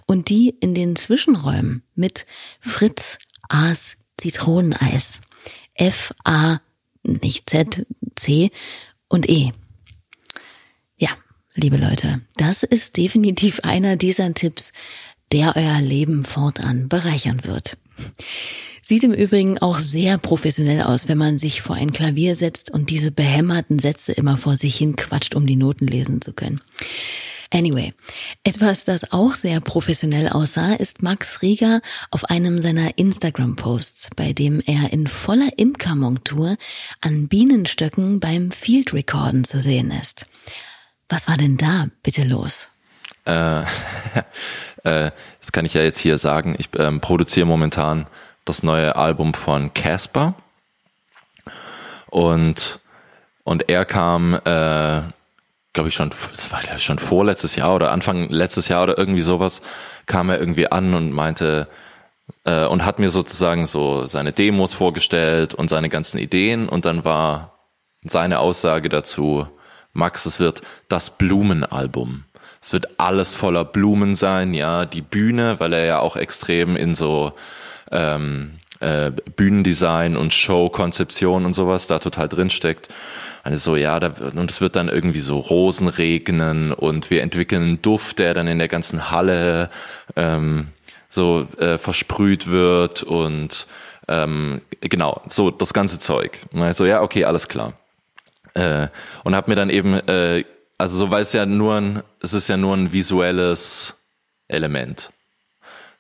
Und 0.07 0.31
die 0.31 0.49
in 0.61 0.75
den 0.75 0.97
Zwischenräumen 0.97 1.83
mit 1.95 2.27
Fritz, 2.61 3.19
A's, 3.49 3.99
Zitroneneis. 4.17 5.21
F, 5.75 6.13
A, 6.25 6.61
nicht 7.03 7.49
Z, 7.51 7.87
C 8.17 8.51
und 9.09 9.29
E. 9.29 9.53
Ja, 10.97 11.11
liebe 11.55 11.77
Leute, 11.77 12.21
das 12.37 12.63
ist 12.63 12.97
definitiv 12.97 13.61
einer 13.61 13.97
dieser 13.97 14.33
Tipps, 14.35 14.73
der 15.33 15.57
euer 15.57 15.81
Leben 15.81 16.25
fortan 16.25 16.89
bereichern 16.89 17.45
wird. 17.45 17.79
Sieht 18.83 19.05
im 19.05 19.13
Übrigen 19.13 19.59
auch 19.59 19.79
sehr 19.79 20.19
professionell 20.19 20.83
aus, 20.83 21.09
wenn 21.09 21.17
man 21.19 21.39
sich 21.39 21.63
vor 21.63 21.77
ein 21.77 21.93
Klavier 21.93 22.35
setzt 22.37 22.71
und 22.71 22.91
diese 22.91 23.11
behämmerten 23.11 23.79
Sätze 23.79 24.13
immer 24.13 24.37
vor 24.37 24.57
sich 24.57 24.77
hin 24.77 24.97
quatscht, 24.97 25.35
um 25.35 25.47
die 25.47 25.57
Noten 25.57 25.87
lesen 25.87 26.21
zu 26.21 26.33
können. 26.33 26.61
Anyway, 27.53 27.93
etwas, 28.45 28.87
das 28.87 29.13
auch 29.13 29.35
sehr 29.35 29.61
professionell 29.61 30.31
aussah, 30.31 30.73
ist 30.73 31.03
Max 31.03 31.43
Rieger 31.43 31.83
auf 32.11 32.25
einem 32.31 32.63
seiner 32.63 32.97
Instagram-Posts, 32.97 34.11
bei 34.17 34.33
dem 34.33 34.63
er 34.65 34.91
in 34.93 35.07
voller 35.07 35.51
Imkermontur 35.59 36.57
an 37.03 37.29
Bienenstöcken 37.29 38.21
beim 38.21 38.53
Field 38.53 38.95
Recorden 38.95 39.45
zu 39.45 39.61
sehen 39.61 39.91
ist. 39.91 40.27
Was 41.11 41.29
war 41.29 41.37
denn 41.37 41.59
da 41.59 41.89
bitte 42.03 42.25
los? 42.25 42.71
Äh, 43.27 43.61
äh, 44.85 45.11
das 45.41 45.53
kann 45.53 45.67
ich 45.67 45.75
ja 45.75 45.83
jetzt 45.83 45.99
hier 45.99 46.17
sagen. 46.17 46.57
Ich 46.59 46.71
ähm, 46.79 47.01
produziere 47.01 47.47
momentan 47.47 48.07
das 48.47 48.63
neue 48.63 48.97
Album 48.97 49.35
von 49.35 49.75
Casper 49.75 50.35
und 52.09 52.81
und 53.45 53.69
er 53.69 53.85
kam 53.85 54.35
äh, 54.35 55.03
glaube 55.73 55.89
ich 55.89 55.95
schon, 55.95 56.11
das 56.31 56.53
war 56.53 56.61
ich 56.63 56.83
schon 56.83 56.99
vorletztes 56.99 57.57
Jahr 57.57 57.75
oder 57.75 57.93
Anfang 57.93 58.29
letztes 58.29 58.69
Jahr 58.69 58.83
oder 58.83 58.99
irgendwie 58.99 59.23
sowas, 59.23 59.63
kam 60.07 60.29
er 60.29 60.39
irgendwie 60.39 60.71
an 60.71 60.95
und 60.95 61.13
meinte, 61.13 61.69
äh, 62.45 62.67
und 62.67 62.85
hat 62.85 62.99
mir 62.99 63.11
sozusagen 63.11 63.67
so 63.67 64.07
seine 64.07 64.33
Demos 64.33 64.75
vorgestellt 64.75 65.55
und 65.55 65.69
seine 65.69 65.89
ganzen 65.89 66.19
Ideen 66.19 66.69
und 66.69 66.85
dann 66.85 67.05
war 67.05 67.69
seine 68.03 68.41
Aussage 68.41 68.89
dazu, 68.89 69.47
Max, 69.93 70.27
es 70.27 70.41
wird 70.41 70.63
das 70.89 71.11
Blumenalbum. 71.11 72.25
Es 72.61 72.73
wird 72.73 73.01
alles 73.01 73.35
voller 73.35 73.65
Blumen 73.65 74.15
sein, 74.15 74.55
ja, 74.55 74.87
die 74.87 75.03
Bühne, 75.03 75.59
weil 75.59 75.73
er 75.73 75.85
ja 75.85 75.99
auch 75.99 76.17
extrem 76.17 76.77
in 76.77 76.95
so 76.95 77.33
ähm, 77.91 78.59
äh, 78.83 79.13
Bühnendesign 79.37 80.17
und 80.17 80.35
Showkonzeption 80.35 81.47
und 81.47 81.55
sowas 81.55 81.87
da 81.87 81.99
total 82.01 82.29
drin 82.29 82.51
steckt. 82.51 82.89
Also 83.45 83.73
so, 83.73 83.77
ja, 83.77 84.01
da, 84.01 84.13
und 84.35 84.51
es 84.51 84.61
wird 84.61 84.77
dann 84.77 84.89
irgendwie 84.89 85.21
so 85.21 85.39
Rosen 85.39 85.89
regnen 85.89 86.73
und 86.73 87.11
wir 87.11 87.23
entwickeln 87.23 87.63
einen 87.63 87.83
Duft, 87.83 88.19
der 88.19 88.35
dann 88.35 88.49
in 88.49 88.59
der 88.59 88.69
ganzen 88.69 89.11
Halle 89.11 89.71
ähm, 90.17 90.69
so 91.09 91.47
äh, 91.59 91.79
versprüht 91.79 92.51
wird 92.51 93.03
und 93.03 93.67
ähm, 94.09 94.63
genau, 94.81 95.23
so 95.29 95.51
das 95.51 95.73
ganze 95.73 96.01
Zeug. 96.01 96.41
Also 96.55 96.85
ja, 96.85 97.03
okay, 97.03 97.25
alles 97.25 97.49
klar. 97.49 97.75
Äh, 98.55 98.89
und 99.23 99.37
habe 99.37 99.51
mir 99.51 99.57
dann 99.57 99.71
eben, 99.71 99.95
äh, 100.09 100.45
also 100.77 100.97
so 100.97 101.11
weil 101.11 101.23
es 101.23 101.33
ja 101.33 101.47
nur 101.47 101.77
ein, 101.77 102.03
es 102.21 102.35
ist 102.35 102.49
ja 102.49 102.57
nur 102.57 102.77
ein 102.77 102.93
visuelles 102.93 103.97
Element. 104.49 105.12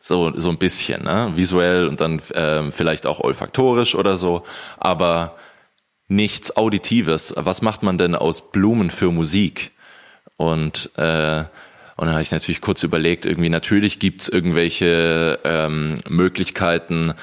So, 0.05 0.33
so 0.37 0.51
ein 0.51 0.59
bisschen, 0.59 1.05
ne? 1.05 1.33
Visuell 1.37 1.87
und 1.87 2.01
dann 2.01 2.19
äh, 2.31 2.73
vielleicht 2.73 3.07
auch 3.07 3.21
olfaktorisch 3.21 3.95
oder 3.95 4.17
so, 4.17 4.43
aber 4.77 5.37
nichts 6.09 6.57
Auditives. 6.57 7.33
Was 7.37 7.62
macht 7.62 7.85
man 7.85 7.99
denn 7.99 8.17
aus 8.17 8.51
Blumen 8.51 8.91
für 8.91 9.12
Musik? 9.12 9.71
Und 10.37 10.91
äh, 10.97 11.45
und 11.97 12.07
dann 12.07 12.15
habe 12.15 12.23
ich 12.23 12.33
natürlich 12.33 12.61
kurz 12.61 12.83
überlegt, 12.83 13.27
irgendwie 13.27 13.49
natürlich 13.49 14.01
gibt's 14.01 14.29
irgendwelche 14.29 15.38
ähm, 15.45 15.99
Möglichkeiten, 16.09 17.15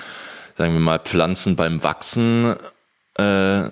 sagen 0.57 0.71
wir 0.71 0.79
mal, 0.79 0.99
Pflanzen 0.99 1.57
beim 1.57 1.83
Wachsen 1.83 2.55
äh, 3.15 3.69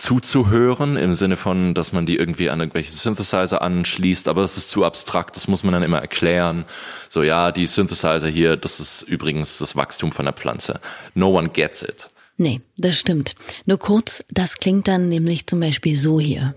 zuzuhören, 0.00 0.96
im 0.96 1.14
Sinne 1.14 1.36
von, 1.36 1.74
dass 1.74 1.92
man 1.92 2.06
die 2.06 2.16
irgendwie 2.16 2.48
an 2.48 2.60
irgendwelche 2.60 2.90
Synthesizer 2.90 3.60
anschließt, 3.60 4.28
aber 4.28 4.42
das 4.42 4.56
ist 4.56 4.70
zu 4.70 4.84
abstrakt, 4.84 5.36
das 5.36 5.46
muss 5.46 5.62
man 5.62 5.74
dann 5.74 5.82
immer 5.82 5.98
erklären. 5.98 6.64
So, 7.10 7.22
ja, 7.22 7.52
die 7.52 7.66
Synthesizer 7.66 8.28
hier, 8.28 8.56
das 8.56 8.80
ist 8.80 9.02
übrigens 9.02 9.58
das 9.58 9.76
Wachstum 9.76 10.10
von 10.10 10.24
der 10.24 10.32
Pflanze. 10.32 10.80
No 11.14 11.36
one 11.36 11.50
gets 11.50 11.82
it. 11.82 12.08
Nee, 12.38 12.62
das 12.78 12.96
stimmt. 12.98 13.34
Nur 13.66 13.78
kurz, 13.78 14.24
das 14.30 14.56
klingt 14.56 14.88
dann 14.88 15.08
nämlich 15.08 15.46
zum 15.46 15.60
Beispiel 15.60 15.96
so 15.96 16.18
hier. 16.18 16.54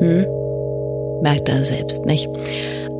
Hm? 0.00 0.24
Merkt 1.22 1.50
er 1.50 1.62
selbst 1.62 2.06
nicht. 2.06 2.26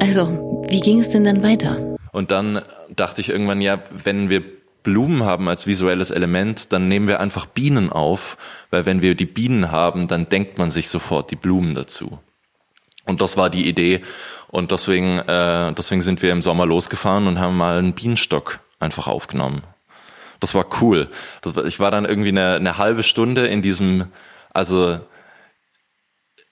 Also, 0.02 0.64
wie 0.68 0.80
ging 0.80 1.00
es 1.00 1.10
denn 1.10 1.24
dann 1.24 1.42
weiter? 1.42 1.96
Und 2.12 2.30
dann 2.30 2.60
dachte 2.94 3.22
ich 3.22 3.30
irgendwann, 3.30 3.62
ja, 3.62 3.82
wenn 3.90 4.28
wir 4.28 4.59
Blumen 4.82 5.24
haben 5.24 5.48
als 5.48 5.66
visuelles 5.66 6.10
Element, 6.10 6.72
dann 6.72 6.88
nehmen 6.88 7.08
wir 7.08 7.20
einfach 7.20 7.46
Bienen 7.46 7.90
auf, 7.90 8.36
weil 8.70 8.86
wenn 8.86 9.02
wir 9.02 9.14
die 9.14 9.26
Bienen 9.26 9.70
haben, 9.70 10.08
dann 10.08 10.28
denkt 10.28 10.58
man 10.58 10.70
sich 10.70 10.88
sofort 10.88 11.30
die 11.30 11.36
Blumen 11.36 11.74
dazu. 11.74 12.18
Und 13.04 13.20
das 13.20 13.36
war 13.36 13.50
die 13.50 13.68
Idee 13.68 14.02
und 14.48 14.70
deswegen, 14.70 15.18
äh, 15.18 15.72
deswegen 15.72 16.02
sind 16.02 16.22
wir 16.22 16.32
im 16.32 16.42
Sommer 16.42 16.66
losgefahren 16.66 17.26
und 17.26 17.40
haben 17.40 17.56
mal 17.56 17.78
einen 17.78 17.94
Bienenstock 17.94 18.60
einfach 18.78 19.06
aufgenommen. 19.06 19.62
Das 20.38 20.54
war 20.54 20.66
cool. 20.80 21.10
Ich 21.66 21.80
war 21.80 21.90
dann 21.90 22.04
irgendwie 22.04 22.28
eine, 22.28 22.54
eine 22.54 22.78
halbe 22.78 23.02
Stunde 23.02 23.46
in 23.46 23.62
diesem, 23.62 24.06
also 24.50 25.00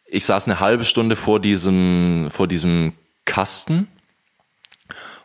ich 0.07 0.25
saß 0.27 0.47
eine 0.47 0.61
halbe 0.61 0.85
Stunde 0.85 1.17
vor 1.17 1.41
diesem, 1.41 2.29
vor 2.31 2.49
diesem 2.49 2.93
Kasten 3.25 3.89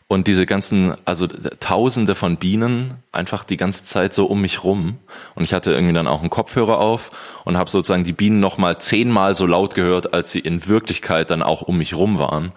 und 0.07 0.27
diese 0.27 0.45
ganzen, 0.45 0.95
also 1.05 1.27
Tausende 1.27 2.15
von 2.15 2.37
Bienen 2.37 2.95
einfach 3.11 3.43
die 3.43 3.57
ganze 3.57 3.83
Zeit 3.83 4.13
so 4.13 4.25
um 4.25 4.41
mich 4.41 4.63
rum. 4.63 4.99
Und 5.35 5.43
ich 5.43 5.53
hatte 5.53 5.71
irgendwie 5.71 5.93
dann 5.93 6.07
auch 6.07 6.21
einen 6.21 6.29
Kopfhörer 6.29 6.79
auf 6.79 7.11
und 7.45 7.57
habe 7.57 7.69
sozusagen 7.69 8.03
die 8.03 8.13
Bienen 8.13 8.39
nochmal 8.39 8.79
zehnmal 8.79 9.35
so 9.35 9.45
laut 9.45 9.75
gehört, 9.75 10.13
als 10.13 10.31
sie 10.31 10.39
in 10.39 10.67
Wirklichkeit 10.67 11.31
dann 11.31 11.41
auch 11.41 11.61
um 11.61 11.77
mich 11.77 11.95
rum 11.95 12.19
waren. 12.19 12.51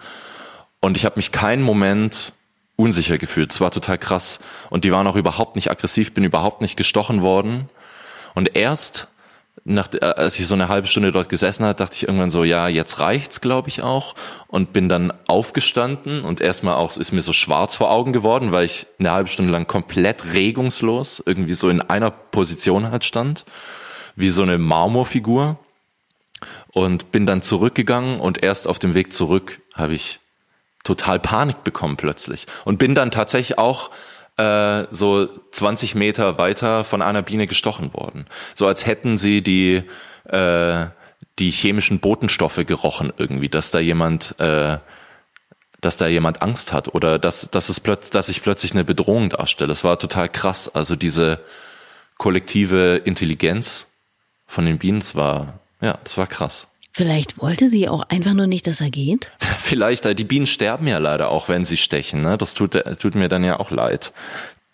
Und 0.79 0.97
ich 0.97 1.05
habe 1.05 1.15
mich 1.17 1.31
keinen 1.31 1.63
Moment 1.63 2.33
unsicher 2.75 3.17
gefühlt. 3.17 3.51
Es 3.51 3.59
war 3.59 3.71
total 3.71 3.97
krass. 3.97 4.39
Und 4.69 4.83
die 4.83 4.91
waren 4.91 5.07
auch 5.07 5.15
überhaupt 5.15 5.55
nicht 5.55 5.71
aggressiv, 5.71 6.13
bin 6.13 6.23
überhaupt 6.23 6.61
nicht 6.61 6.77
gestochen 6.77 7.21
worden. 7.21 7.69
Und 8.35 8.55
erst 8.55 9.07
nach, 9.67 9.89
äh, 9.93 9.99
als 9.99 10.39
ich 10.39 10.47
so 10.47 10.55
eine 10.55 10.69
halbe 10.69 10.87
Stunde 10.87 11.11
dort 11.11 11.29
gesessen 11.29 11.65
hat, 11.65 11.79
dachte 11.79 11.95
ich 11.97 12.03
irgendwann 12.03 12.31
so, 12.31 12.43
ja, 12.43 12.67
jetzt 12.69 12.99
reicht's, 12.99 13.41
glaube 13.41 13.67
ich 13.67 13.81
auch. 13.83 14.15
Und 14.47 14.71
bin 14.71 14.87
dann 14.87 15.11
aufgestanden 15.27 16.23
und 16.23 16.39
erstmal 16.39 16.75
auch 16.75 16.95
ist 16.95 17.11
mir 17.11 17.21
so 17.21 17.33
schwarz 17.33 17.75
vor 17.75 17.91
Augen 17.91 18.13
geworden, 18.13 18.51
weil 18.51 18.65
ich 18.65 18.87
eine 18.97 19.11
halbe 19.11 19.29
Stunde 19.29 19.51
lang 19.51 19.67
komplett 19.67 20.25
regungslos 20.33 21.21
irgendwie 21.25 21.53
so 21.53 21.69
in 21.69 21.81
einer 21.81 22.11
Position 22.11 22.89
halt 22.91 23.03
stand, 23.03 23.45
wie 24.15 24.29
so 24.29 24.41
eine 24.41 24.57
Marmorfigur. 24.57 25.59
Und 26.71 27.11
bin 27.11 27.25
dann 27.25 27.41
zurückgegangen 27.41 28.19
und 28.19 28.43
erst 28.43 28.67
auf 28.67 28.77
dem 28.77 28.93
Weg 28.93 29.11
zurück 29.11 29.59
habe 29.73 29.95
ich 29.95 30.19
total 30.83 31.19
Panik 31.19 31.63
bekommen 31.63 31.97
plötzlich. 31.97 32.45
Und 32.63 32.77
bin 32.77 32.93
dann 32.93 33.09
tatsächlich 33.09 33.57
auch 33.57 33.89
äh, 34.37 34.85
so 34.91 35.27
20 35.51 35.95
Meter 35.95 36.37
weiter 36.37 36.83
von 36.83 37.01
einer 37.01 37.21
Biene 37.21 37.47
gestochen 37.47 37.93
worden. 37.93 38.27
So 38.55 38.67
als 38.67 38.85
hätten 38.85 39.17
sie 39.17 39.41
die, 39.41 39.83
äh, 40.25 40.85
die 41.39 41.51
chemischen 41.51 41.99
Botenstoffe 41.99 42.63
gerochen 42.65 43.11
irgendwie, 43.17 43.49
dass 43.49 43.71
da 43.71 43.79
jemand, 43.79 44.39
äh, 44.39 44.77
dass 45.81 45.97
da 45.97 46.07
jemand 46.07 46.41
Angst 46.41 46.73
hat 46.73 46.93
oder 46.93 47.19
dass, 47.19 47.49
dass 47.51 47.69
es 47.69 47.79
plötzlich, 47.79 48.11
dass 48.11 48.29
ich 48.29 48.41
plötzlich 48.41 48.71
eine 48.71 48.83
Bedrohung 48.83 49.29
darstelle. 49.29 49.69
Das 49.69 49.83
war 49.83 49.99
total 49.99 50.29
krass. 50.29 50.69
Also 50.73 50.95
diese 50.95 51.39
kollektive 52.17 53.01
Intelligenz 53.05 53.87
von 54.45 54.65
den 54.65 54.77
Bienen, 54.77 55.03
war, 55.13 55.59
ja, 55.81 55.97
das 56.03 56.17
war 56.17 56.27
krass. 56.27 56.67
Vielleicht 56.97 57.39
wollte 57.39 57.67
sie 57.67 57.87
auch 57.87 58.09
einfach 58.09 58.33
nur 58.33 58.47
nicht, 58.47 58.65
dass 58.65 58.81
er 58.81 58.89
geht? 58.89 59.31
Vielleicht, 59.59 60.05
die 60.17 60.23
Bienen 60.23 60.47
sterben 60.47 60.87
ja 60.87 60.97
leider 60.97 61.29
auch, 61.29 61.47
wenn 61.47 61.63
sie 61.63 61.77
stechen. 61.77 62.23
Ne? 62.23 62.39
Das 62.39 62.55
tut, 62.55 62.71
tut 62.97 63.13
mir 63.13 63.29
dann 63.29 63.43
ja 63.43 63.59
auch 63.59 63.69
leid. 63.69 64.11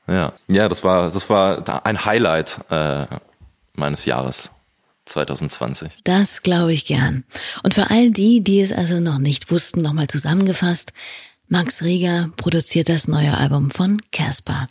Ja, 0.07 0.31
ja, 0.47 0.69
das 0.69 0.85
war, 0.85 1.11
das 1.11 1.29
war 1.29 1.85
ein 1.85 2.05
Highlight 2.05 2.59
äh, 2.69 3.07
meines 3.73 4.05
Jahres. 4.05 4.51
2020. 5.05 5.91
Das 6.05 6.43
glaube 6.43 6.71
ich 6.71 6.85
gern. 6.85 7.25
Und 7.63 7.73
für 7.73 7.89
all 7.89 8.09
die, 8.09 8.41
die 8.41 8.61
es 8.61 8.71
also 8.71 9.01
noch 9.01 9.17
nicht 9.17 9.51
wussten, 9.51 9.81
nochmal 9.81 10.07
zusammengefasst, 10.07 10.93
Max 11.49 11.83
Rieger 11.83 12.31
produziert 12.37 12.89
das 12.89 13.07
neue 13.07 13.35
Album 13.37 13.69
von 13.69 14.01
Casper. 14.11 14.69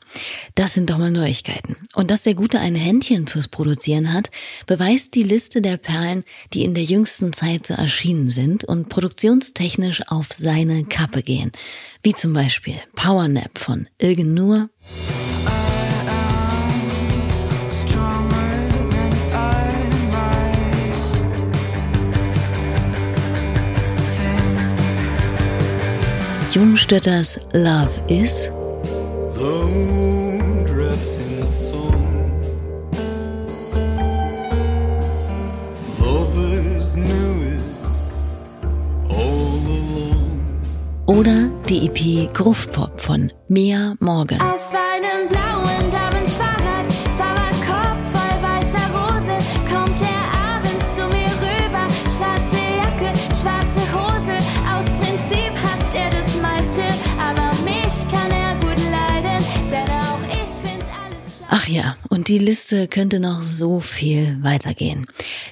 Das 0.55 0.75
sind 0.75 0.91
doch 0.91 0.99
mal 0.99 1.11
Neuigkeiten. 1.11 1.77
Und 1.95 2.11
dass 2.11 2.23
der 2.23 2.35
Gute 2.35 2.59
ein 2.59 2.75
Händchen 2.75 3.27
fürs 3.27 3.47
Produzieren 3.47 4.13
hat, 4.13 4.31
beweist 4.67 5.15
die 5.15 5.23
Liste 5.23 5.61
der 5.61 5.77
Perlen, 5.77 6.25
die 6.55 6.65
in 6.65 6.75
der 6.75 6.85
jüngsten 6.85 7.33
Zeit 7.33 7.67
so 7.67 7.75
erschienen 7.75 8.29
sind 8.29 8.65
und 8.65 8.89
produktionstechnisch 8.89 10.03
auf 10.09 10.33
seine 10.33 10.85
Kappe 10.85 11.23
gehen. 11.23 11.53
Wie 12.03 12.15
zum 12.15 12.33
Beispiel 12.33 12.77
Powernap 12.95 13.59
von 13.59 13.89
Ilgen 13.99 14.35
Nur. 14.35 14.71
Jungstötters 26.53 27.41
Love 27.55 27.89
is 28.09 28.53
Oder 41.07 41.49
die 41.71 41.87
EP 41.87 42.35
Gruftpop 42.35 43.01
von 43.01 43.33
Mia 43.49 43.95
Morgan. 44.01 44.39
Ach 61.65 61.69
ja, 61.69 61.97
und 62.09 62.27
die 62.27 62.39
Liste 62.39 62.89
könnte 62.89 63.21
noch 63.21 63.41
so 63.41 63.79
viel 63.79 64.37
weitergehen. 64.43 65.07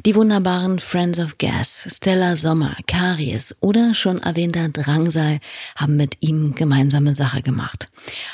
Die 0.05 0.17
wunderbaren 0.17 0.81
Friends 0.81 1.21
of 1.21 1.39
Gas, 1.39 1.87
Stella 1.89 2.35
Sommer, 2.35 2.75
Karies 2.89 3.55
oder 3.61 3.95
schon 3.95 4.19
erwähnter 4.19 4.71
Drangsal 4.71 5.39
haben 5.77 5.97
mit 5.97 6.17
ihm 6.19 6.57
gemeinsame 6.57 7.15
Sache 7.15 7.43
gemacht. 7.43 7.91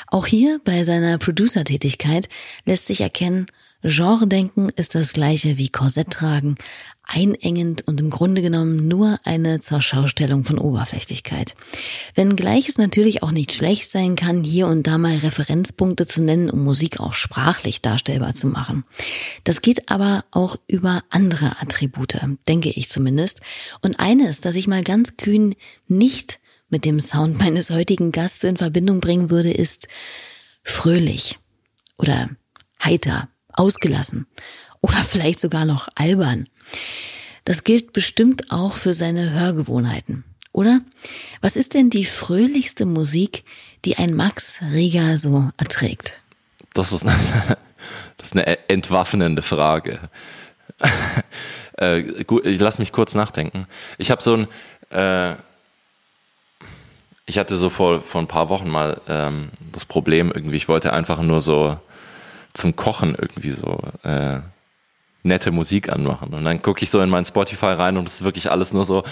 Auch 0.07 0.25
hier 0.25 0.59
bei 0.65 0.85
seiner 0.85 1.19
Producer-Tätigkeit 1.19 2.29
lässt 2.65 2.87
sich 2.87 3.01
erkennen, 3.01 3.45
Genredenken 3.83 4.69
ist 4.69 4.95
das 4.95 5.13
gleiche 5.13 5.59
wie 5.59 5.69
Korsett 5.69 6.09
tragen, 6.09 6.55
einengend 7.07 7.87
und 7.87 7.99
im 7.99 8.09
Grunde 8.09 8.41
genommen 8.41 8.75
nur 8.87 9.19
eine 9.23 9.61
Zurschaustellung 9.61 10.43
von 10.43 10.59
Oberflächlichkeit. 10.59 11.55
Wenngleich 12.15 12.67
es 12.67 12.77
natürlich 12.77 13.23
auch 13.23 13.31
nicht 13.31 13.53
schlecht 13.53 13.89
sein 13.89 14.15
kann, 14.15 14.43
hier 14.43 14.67
und 14.67 14.85
da 14.85 14.97
mal 14.97 15.15
Referenzpunkte 15.15 16.05
zu 16.05 16.21
nennen, 16.21 16.49
um 16.49 16.63
Musik 16.63 16.99
auch 16.99 17.13
sprachlich 17.13 17.81
darstellbar 17.81 18.35
zu 18.35 18.47
machen. 18.47 18.83
Das 19.45 19.61
geht 19.61 19.89
aber 19.89 20.25
auch 20.31 20.57
über 20.67 21.03
andere 21.09 21.61
Attribute, 21.61 22.19
denke 22.47 22.69
ich 22.69 22.89
zumindest. 22.89 23.41
Und 23.81 23.99
eines, 23.99 24.41
das 24.41 24.55
ich 24.55 24.67
mal 24.67 24.83
ganz 24.83 25.17
kühn 25.17 25.55
nicht 25.87 26.39
mit 26.69 26.83
dem 26.83 26.99
Sound 26.99 27.39
meines 27.39 27.69
heutigen 27.69 28.11
Gasts 28.11 28.43
in 28.43 28.57
Verbindung 28.57 28.99
bringen 28.99 29.29
würde, 29.29 29.51
ist 29.51 29.87
fröhlich 30.63 31.39
oder 31.97 32.29
heiter, 32.83 33.29
ausgelassen 33.53 34.27
oder 34.81 35.03
vielleicht 35.03 35.39
sogar 35.39 35.65
noch 35.65 35.87
albern. 35.95 36.47
Das 37.45 37.63
gilt 37.63 37.93
bestimmt 37.93 38.51
auch 38.51 38.73
für 38.73 38.93
seine 38.93 39.31
Hörgewohnheiten, 39.31 40.23
oder? 40.51 40.79
Was 41.41 41.55
ist 41.55 41.73
denn 41.73 41.89
die 41.89 42.05
fröhlichste 42.05 42.85
Musik, 42.85 43.45
die 43.85 43.97
ein 43.97 44.13
Max 44.13 44.61
Rieger 44.73 45.17
so 45.17 45.49
erträgt? 45.57 46.21
Das 46.73 46.91
ist 46.91 47.03
eine, 47.03 47.15
das 48.17 48.27
ist 48.27 48.33
eine 48.33 48.69
entwaffnende 48.69 49.41
Frage. 49.41 50.09
äh, 51.77 52.23
gut, 52.23 52.45
ich 52.45 52.59
lass 52.59 52.79
mich 52.79 52.91
kurz 52.91 53.15
nachdenken. 53.15 53.65
Ich 53.97 54.11
habe 54.11 54.21
so 54.21 54.35
ein, 54.35 54.47
äh, 54.89 55.35
ich 57.25 57.37
hatte 57.37 57.57
so 57.57 57.69
vor, 57.69 58.01
vor 58.01 58.21
ein 58.21 58.27
paar 58.27 58.49
Wochen 58.49 58.69
mal 58.69 59.01
ähm, 59.07 59.49
das 59.71 59.85
Problem 59.85 60.31
irgendwie, 60.33 60.57
ich 60.57 60.67
wollte 60.67 60.93
einfach 60.93 61.21
nur 61.21 61.41
so 61.41 61.79
zum 62.53 62.75
Kochen 62.75 63.15
irgendwie 63.15 63.51
so 63.51 63.79
äh, 64.03 64.39
nette 65.27 65.51
Musik 65.51 65.89
anmachen. 65.89 66.33
Und 66.33 66.43
dann 66.45 66.61
gucke 66.61 66.83
ich 66.83 66.89
so 66.89 66.99
in 67.01 67.09
mein 67.09 67.25
Spotify 67.25 67.67
rein 67.67 67.97
und 67.97 68.07
es 68.07 68.15
ist 68.15 68.23
wirklich 68.23 68.49
alles 68.49 68.73
nur 68.73 68.85
so 68.85 69.03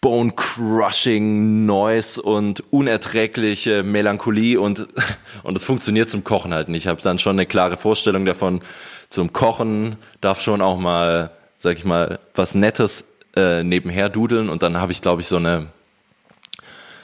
bone-crushing 0.00 1.66
Noise 1.66 2.22
und 2.22 2.64
unerträgliche 2.72 3.82
Melancholie 3.82 4.58
und 4.58 4.88
und 5.42 5.56
es 5.56 5.64
funktioniert 5.64 6.08
zum 6.10 6.24
Kochen 6.24 6.54
halt 6.54 6.68
nicht. 6.68 6.84
Ich 6.84 6.88
habe 6.88 7.02
dann 7.02 7.18
schon 7.18 7.36
eine 7.36 7.46
klare 7.46 7.76
Vorstellung 7.76 8.24
davon. 8.24 8.60
Zum 9.08 9.32
Kochen 9.32 9.96
darf 10.20 10.40
schon 10.40 10.62
auch 10.62 10.78
mal, 10.78 11.30
sag 11.58 11.76
ich 11.76 11.84
mal, 11.84 12.18
was 12.34 12.54
Nettes 12.54 13.04
äh, 13.36 13.62
nebenher 13.62 14.08
dudeln 14.08 14.48
und 14.48 14.62
dann 14.62 14.80
habe 14.80 14.92
ich, 14.92 15.02
glaube 15.02 15.20
ich, 15.22 15.28
so 15.28 15.36
eine 15.36 15.66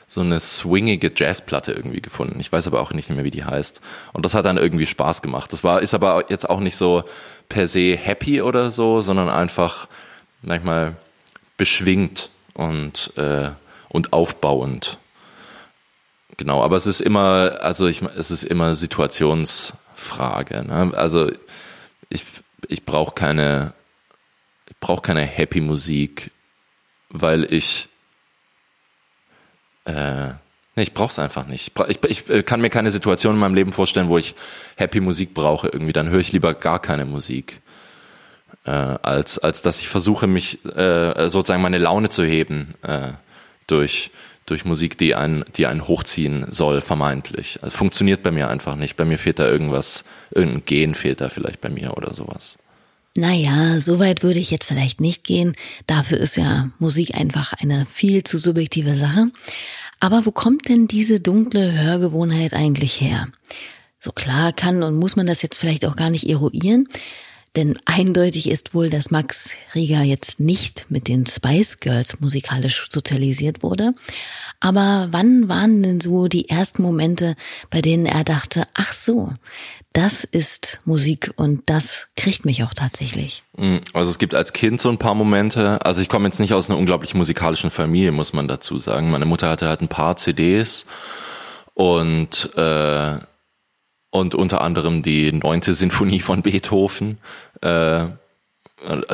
so 0.08 0.20
eine 0.20 0.38
swingige 0.40 1.10
Jazzplatte 1.14 1.72
irgendwie 1.72 2.00
gefunden. 2.00 2.38
Ich 2.40 2.52
weiß 2.52 2.66
aber 2.66 2.80
auch 2.80 2.92
nicht 2.92 3.10
mehr, 3.10 3.24
wie 3.24 3.30
die 3.30 3.44
heißt. 3.44 3.80
Und 4.12 4.24
das 4.24 4.34
hat 4.34 4.46
dann 4.46 4.56
irgendwie 4.56 4.86
Spaß 4.86 5.20
gemacht. 5.20 5.52
Das 5.52 5.64
war, 5.64 5.82
ist 5.82 5.94
aber 5.94 6.30
jetzt 6.30 6.48
auch 6.48 6.60
nicht 6.60 6.76
so 6.76 7.04
per 7.48 7.66
se 7.66 7.96
happy 7.96 8.40
oder 8.40 8.70
so, 8.70 9.00
sondern 9.00 9.28
einfach 9.28 9.88
manchmal 10.42 10.96
beschwingt 11.56 12.30
und, 12.54 13.12
äh, 13.16 13.50
und 13.88 14.12
aufbauend. 14.12 14.98
Genau, 16.36 16.62
aber 16.62 16.76
es 16.76 16.86
ist 16.86 17.00
immer, 17.00 17.58
also 17.60 17.86
ich, 17.86 18.02
es 18.02 18.30
ist 18.30 18.44
immer 18.44 18.74
Situationsfrage. 18.74 20.64
Ne? 20.64 20.92
Also 20.94 21.30
ich, 22.10 22.24
ich 22.68 22.84
brauche 22.84 23.14
keine, 23.14 23.72
ich 24.68 24.76
brauche 24.78 25.02
keine 25.02 25.22
Happy 25.22 25.60
Musik, 25.60 26.30
weil 27.08 27.50
ich 27.52 27.88
äh, 29.86 30.28
nee, 30.74 30.82
ich 30.82 30.94
brauch's 30.94 31.18
einfach 31.18 31.46
nicht. 31.46 31.72
Ich, 31.88 32.04
ich, 32.04 32.28
ich 32.28 32.46
kann 32.46 32.60
mir 32.60 32.70
keine 32.70 32.90
Situation 32.90 33.34
in 33.34 33.40
meinem 33.40 33.54
Leben 33.54 33.72
vorstellen, 33.72 34.08
wo 34.08 34.18
ich 34.18 34.34
Happy 34.76 35.00
Musik 35.00 35.32
brauche 35.32 35.68
irgendwie. 35.68 35.92
Dann 35.92 36.10
höre 36.10 36.20
ich 36.20 36.32
lieber 36.32 36.54
gar 36.54 36.80
keine 36.80 37.04
Musik. 37.04 37.60
Äh, 38.64 38.70
als, 38.70 39.38
als 39.38 39.62
dass 39.62 39.80
ich 39.80 39.88
versuche, 39.88 40.26
mich 40.26 40.64
äh, 40.64 41.28
sozusagen 41.28 41.62
meine 41.62 41.78
Laune 41.78 42.08
zu 42.08 42.24
heben 42.24 42.74
äh, 42.82 43.12
durch, 43.66 44.10
durch 44.44 44.64
Musik, 44.64 44.98
die 44.98 45.14
einen, 45.14 45.44
die 45.56 45.66
einen 45.66 45.86
hochziehen 45.86 46.46
soll, 46.50 46.80
vermeintlich. 46.80 47.60
Es 47.62 47.74
funktioniert 47.74 48.22
bei 48.22 48.32
mir 48.32 48.48
einfach 48.48 48.76
nicht. 48.76 48.96
Bei 48.96 49.04
mir 49.04 49.18
fehlt 49.18 49.38
da 49.38 49.46
irgendwas, 49.46 50.04
irgendein 50.32 50.64
Gen 50.64 50.94
fehlt 50.94 51.20
da 51.20 51.28
vielleicht 51.28 51.60
bei 51.60 51.68
mir 51.68 51.96
oder 51.96 52.12
sowas. 52.12 52.58
Naja, 53.16 53.80
so 53.80 53.98
weit 53.98 54.22
würde 54.22 54.40
ich 54.40 54.50
jetzt 54.50 54.66
vielleicht 54.66 55.00
nicht 55.00 55.24
gehen. 55.24 55.52
Dafür 55.86 56.18
ist 56.18 56.36
ja 56.36 56.70
Musik 56.78 57.14
einfach 57.14 57.52
eine 57.54 57.86
viel 57.86 58.24
zu 58.24 58.38
subjektive 58.38 58.94
Sache. 58.94 59.26
Aber 60.00 60.26
wo 60.26 60.30
kommt 60.30 60.68
denn 60.68 60.86
diese 60.86 61.20
dunkle 61.20 61.72
Hörgewohnheit 61.72 62.52
eigentlich 62.52 63.00
her? 63.00 63.28
So 63.98 64.12
klar 64.12 64.52
kann 64.52 64.82
und 64.82 64.96
muss 64.96 65.16
man 65.16 65.26
das 65.26 65.42
jetzt 65.42 65.58
vielleicht 65.58 65.86
auch 65.86 65.96
gar 65.96 66.10
nicht 66.10 66.28
eruieren. 66.28 66.86
Denn 67.56 67.78
eindeutig 67.86 68.50
ist 68.50 68.74
wohl, 68.74 68.90
dass 68.90 69.10
Max 69.10 69.52
Rieger 69.74 70.02
jetzt 70.02 70.40
nicht 70.40 70.86
mit 70.90 71.08
den 71.08 71.24
Spice 71.24 71.80
Girls 71.80 72.20
musikalisch 72.20 72.86
sozialisiert 72.90 73.62
wurde. 73.62 73.94
Aber 74.60 75.08
wann 75.10 75.48
waren 75.48 75.82
denn 75.82 76.00
so 76.00 76.28
die 76.28 76.50
ersten 76.50 76.82
Momente, 76.82 77.34
bei 77.70 77.80
denen 77.80 78.04
er 78.04 78.24
dachte, 78.24 78.64
ach 78.74 78.92
so, 78.92 79.32
das 79.94 80.24
ist 80.24 80.80
Musik 80.84 81.32
und 81.36 81.62
das 81.66 82.08
kriegt 82.16 82.44
mich 82.44 82.62
auch 82.62 82.74
tatsächlich. 82.74 83.42
Mm, 83.56 83.78
also 83.94 84.10
es 84.10 84.18
gibt 84.18 84.34
als 84.34 84.52
Kind 84.52 84.78
so 84.78 84.90
ein 84.90 84.98
paar 84.98 85.14
Momente. 85.14 85.84
Also 85.84 86.02
ich 86.02 86.10
komme 86.10 86.28
jetzt 86.28 86.40
nicht 86.40 86.52
aus 86.52 86.68
einer 86.68 86.78
unglaublich 86.78 87.14
musikalischen 87.14 87.70
Familie, 87.70 88.12
muss 88.12 88.34
man 88.34 88.48
dazu 88.48 88.78
sagen. 88.78 89.10
Meine 89.10 89.24
Mutter 89.24 89.48
hatte 89.48 89.68
halt 89.68 89.80
ein 89.80 89.88
paar 89.88 90.18
CDs 90.18 90.84
und 91.72 92.50
äh, 92.56 93.18
und 94.18 94.34
unter 94.34 94.60
anderem 94.60 95.02
die 95.02 95.32
neunte 95.32 95.74
Sinfonie 95.74 96.20
von 96.20 96.42
Beethoven. 96.42 97.18
Äh, 97.60 98.06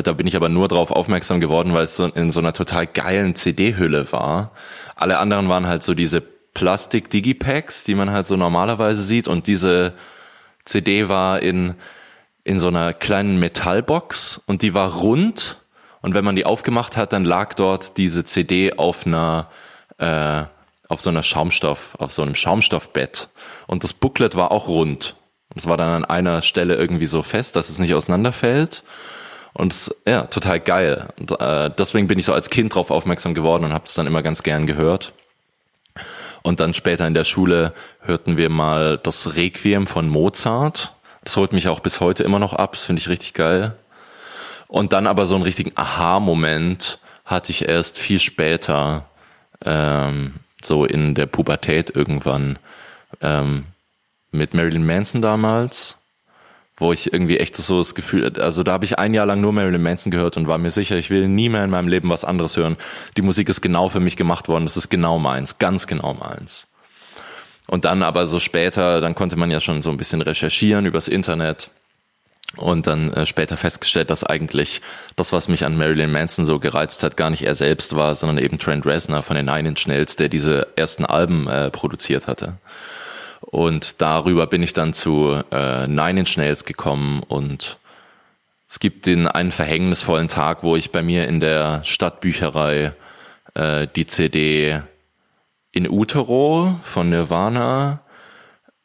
da 0.03 0.12
bin 0.12 0.27
ich 0.27 0.37
aber 0.37 0.49
nur 0.49 0.69
drauf 0.69 0.91
aufmerksam 0.91 1.41
geworden, 1.41 1.73
weil 1.73 1.85
es 1.85 1.97
so 1.97 2.07
in 2.07 2.31
so 2.31 2.41
einer 2.41 2.53
total 2.53 2.87
geilen 2.87 3.35
CD-Hülle 3.35 4.11
war. 4.12 4.53
Alle 4.97 5.19
anderen 5.19 5.49
waren 5.49 5.67
halt 5.67 5.83
so 5.83 5.95
diese 5.95 6.21
Plastik-Digipacks, 6.21 7.85
die 7.85 7.95
man 7.95 8.11
halt 8.11 8.27
so 8.27 8.37
normalerweise 8.37 9.03
sieht 9.03 9.29
und 9.29 9.47
diese 9.47 9.95
CD 10.65 11.09
war 11.09 11.41
in, 11.41 11.75
in 12.45 12.59
so 12.59 12.69
einer 12.69 12.93
kleinen 12.93 13.38
Metallbox 13.41 14.43
und 14.47 14.62
die 14.62 14.75
war 14.75 14.93
rund. 14.93 15.59
Und 16.03 16.15
wenn 16.15 16.25
man 16.25 16.37
die 16.37 16.47
aufgemacht 16.47 16.97
hat, 16.97 17.12
dann 17.12 17.25
lag 17.25 17.55
dort 17.55 17.97
diese 17.97 18.25
CD 18.25 18.75
auf 18.77 19.07
einer, 19.07 19.49
äh, 19.99 20.43
auf 20.93 21.01
so 21.01 21.11
einer 21.11 21.23
Schaumstoff, 21.23 21.97
auf 21.99 22.13
so 22.13 22.23
einem 22.23 22.35
Schaumstoffbett. 22.35 23.29
Und 23.67 23.85
das 23.85 23.93
Booklet 23.93 24.37
war 24.37 24.53
auch 24.53 24.69
rund. 24.69 25.17
Es 25.55 25.67
war 25.67 25.77
dann 25.77 25.91
an 25.91 26.05
einer 26.05 26.43
Stelle 26.43 26.77
irgendwie 26.77 27.07
so 27.07 27.23
fest, 27.23 27.57
dass 27.57 27.69
es 27.69 27.79
nicht 27.79 27.95
auseinanderfällt. 27.95 28.83
Und 29.55 29.73
es, 29.73 29.95
ja, 30.07 30.23
total 30.23 30.61
geil. 30.61 31.09
Und, 31.19 31.31
äh, 31.41 31.71
deswegen 31.77 32.07
bin 32.07 32.19
ich 32.19 32.25
so 32.25 32.33
als 32.33 32.49
Kind 32.49 32.75
drauf 32.75 32.91
aufmerksam 32.91 33.35
geworden 33.35 33.65
und 33.65 33.73
habe 33.73 33.85
es 33.85 33.95
dann 33.95 34.07
immer 34.07 34.23
ganz 34.23 34.43
gern 34.43 34.67
gehört. 34.67 35.13
Und 36.43 36.61
dann 36.61 36.75
später 36.75 37.07
in 37.07 37.15
der 37.15 37.25
Schule 37.25 37.73
hörten 38.01 38.37
wir 38.37 38.49
mal 38.49 38.99
das 38.99 39.35
Requiem 39.35 39.87
von 39.87 40.09
Mozart. 40.09 40.95
Das 41.23 41.37
holt 41.37 41.53
mich 41.53 41.69
auch 41.69 41.81
bis 41.81 42.01
heute 42.01 42.25
immer 42.25 42.39
noch 42.39 42.53
ab. 42.53 42.73
Das 42.73 42.85
finde 42.85 43.01
ich 43.01 43.09
richtig 43.09 43.35
geil. 43.35 43.77
Und 44.69 44.93
dann 44.93 45.07
aber 45.07 45.27
so 45.27 45.35
einen 45.35 45.45
richtigen 45.45 45.73
Aha-Moment 45.77 46.99
hatte 47.25 47.53
ich 47.53 47.69
erst 47.69 47.99
viel 47.99 48.19
später, 48.19 49.05
ähm, 49.65 50.35
so 50.64 50.85
in 50.85 51.14
der 51.14 51.27
Pubertät 51.27 51.94
irgendwann, 51.94 52.59
ähm, 53.20 53.64
mit 54.31 54.55
Marilyn 54.55 54.87
Manson 54.87 55.20
damals 55.22 55.98
wo 56.83 56.92
ich 56.92 57.12
irgendwie 57.12 57.38
echt 57.38 57.57
so 57.57 57.79
das 57.79 57.94
Gefühl, 57.94 58.33
also 58.40 58.62
da 58.62 58.72
habe 58.72 58.85
ich 58.85 58.98
ein 58.98 59.14
Jahr 59.14 59.25
lang 59.25 59.40
nur 59.40 59.53
Marilyn 59.53 59.83
Manson 59.83 60.11
gehört 60.11 60.37
und 60.37 60.48
war 60.48 60.59
mir 60.59 60.70
sicher, 60.70 60.96
ich 60.96 61.11
will 61.11 61.29
nie 61.29 61.48
mehr 61.48 61.64
in 61.64 61.70
meinem 61.70 61.88
Leben 61.88 62.09
was 62.09 62.25
anderes 62.25 62.57
hören. 62.57 62.77
Die 63.16 63.22
Musik 63.22 63.48
ist 63.48 63.61
genau 63.61 63.88
für 63.88 64.01
mich 64.01 64.16
gemacht 64.16 64.48
worden, 64.48 64.64
das 64.64 64.77
ist 64.77 64.88
genau 64.88 65.18
meins, 65.18 65.59
ganz 65.59 65.87
genau 65.87 66.14
meins. 66.14 66.66
Und 67.68 67.85
dann 67.85 68.03
aber 68.03 68.27
so 68.27 68.40
später, 68.40 69.01
dann 69.01 69.14
konnte 69.14 69.37
man 69.37 69.51
ja 69.51 69.61
schon 69.61 69.81
so 69.81 69.90
ein 69.90 69.96
bisschen 69.96 70.22
recherchieren 70.22 70.85
übers 70.85 71.09
Internet 71.09 71.70
und 72.57 72.87
dann 72.87 73.12
äh, 73.12 73.27
später 73.27 73.57
festgestellt, 73.57 74.11
dass 74.11 74.25
eigentlich 74.25 74.83
das, 75.17 75.33
was 75.33 75.49
mich 75.49 75.65
an 75.65 75.77
Marilyn 75.77 76.12
Manson 76.12 76.45
so 76.45 76.59
gereizt 76.59 77.03
hat, 77.03 77.17
gar 77.17 77.31
nicht 77.31 77.43
er 77.43 77.55
selbst 77.55 77.97
war, 77.97 78.15
sondern 78.15 78.38
eben 78.38 78.59
Trent 78.59 78.85
Reznor 78.85 79.23
von 79.23 79.37
den 79.37 79.47
Nine 79.47 79.71
Inch 79.71 79.87
Nails, 79.87 80.17
der 80.17 80.29
diese 80.29 80.69
ersten 80.77 81.05
Alben 81.05 81.49
äh, 81.49 81.71
produziert 81.71 82.27
hatte. 82.27 82.59
Und 83.41 84.01
darüber 84.01 84.47
bin 84.47 84.62
ich 84.62 84.73
dann 84.73 84.93
zu 84.93 85.43
äh, 85.51 85.87
Nine 85.87 86.21
Inch 86.21 86.37
Nails 86.37 86.65
gekommen 86.65 87.23
und 87.23 87.79
es 88.69 88.79
gibt 88.79 89.05
den 89.05 89.27
einen 89.29 89.53
verhängnisvollen 89.53 90.29
Tag, 90.29 90.62
wo 90.62 90.77
ich 90.77 90.93
bei 90.93 91.03
mir 91.03 91.29
in 91.29 91.41
der 91.41 91.85
Stadtbücherei 91.85 92.93
äh, 93.55 93.87
die 93.95 94.07
CD 94.07 94.81
in 95.73 95.88
Utero 95.88 96.79
von 96.83 97.11
Nirvana, 97.11 98.01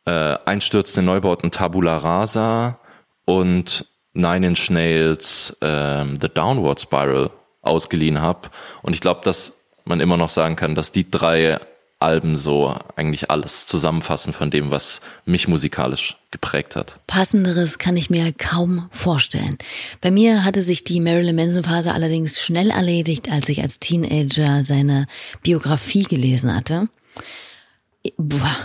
äh, 0.06 0.38
Einstürzende 0.46 1.06
Neubauten 1.06 1.52
Tabula 1.52 1.98
Rasa 1.98 2.80
und 3.28 3.86
Nine 4.14 4.48
Inch 4.48 4.70
Nails 4.72 5.56
äh, 5.62 6.06
The 6.20 6.30
Downward 6.34 6.82
Spiral 6.82 7.30
ausgeliehen 7.62 8.22
habe. 8.22 8.50
Und 8.82 8.94
ich 8.94 9.02
glaube, 9.02 9.22
dass 9.24 9.54
man 9.86 10.00
immer 10.00 10.18
noch 10.18 10.30
sagen 10.30 10.56
kann, 10.56 10.74
dass 10.74 10.92
die 10.92 11.12
drei 11.12 11.60
Alben 12.00 12.38
so 12.38 12.76
eigentlich 12.96 13.32
alles 13.32 13.66
zusammenfassen 13.66 14.32
von 14.32 14.50
dem, 14.50 14.72
was 14.72 15.02
mich 15.26 15.48
musikalisch 15.48 16.16
geprägt 16.32 16.76
hat. 16.76 17.00
Passenderes 17.08 17.80
kann 17.80 17.98
ich 17.98 18.10
mir 18.10 18.32
kaum 18.34 18.88
vorstellen. 18.92 19.58
Bei 20.00 20.12
mir 20.12 20.46
hatte 20.46 20.62
sich 20.62 20.84
die 20.84 21.02
Marilyn 21.02 21.36
Manson 21.36 21.64
Phase 21.64 21.94
allerdings 21.94 22.40
schnell 22.40 22.70
erledigt, 22.70 23.32
als 23.32 23.50
ich 23.50 23.62
als 23.62 23.80
Teenager 23.80 24.64
seine 24.64 25.08
Biografie 25.42 26.04
gelesen 26.04 26.56
hatte. 26.56 26.88
Boah, 28.18 28.56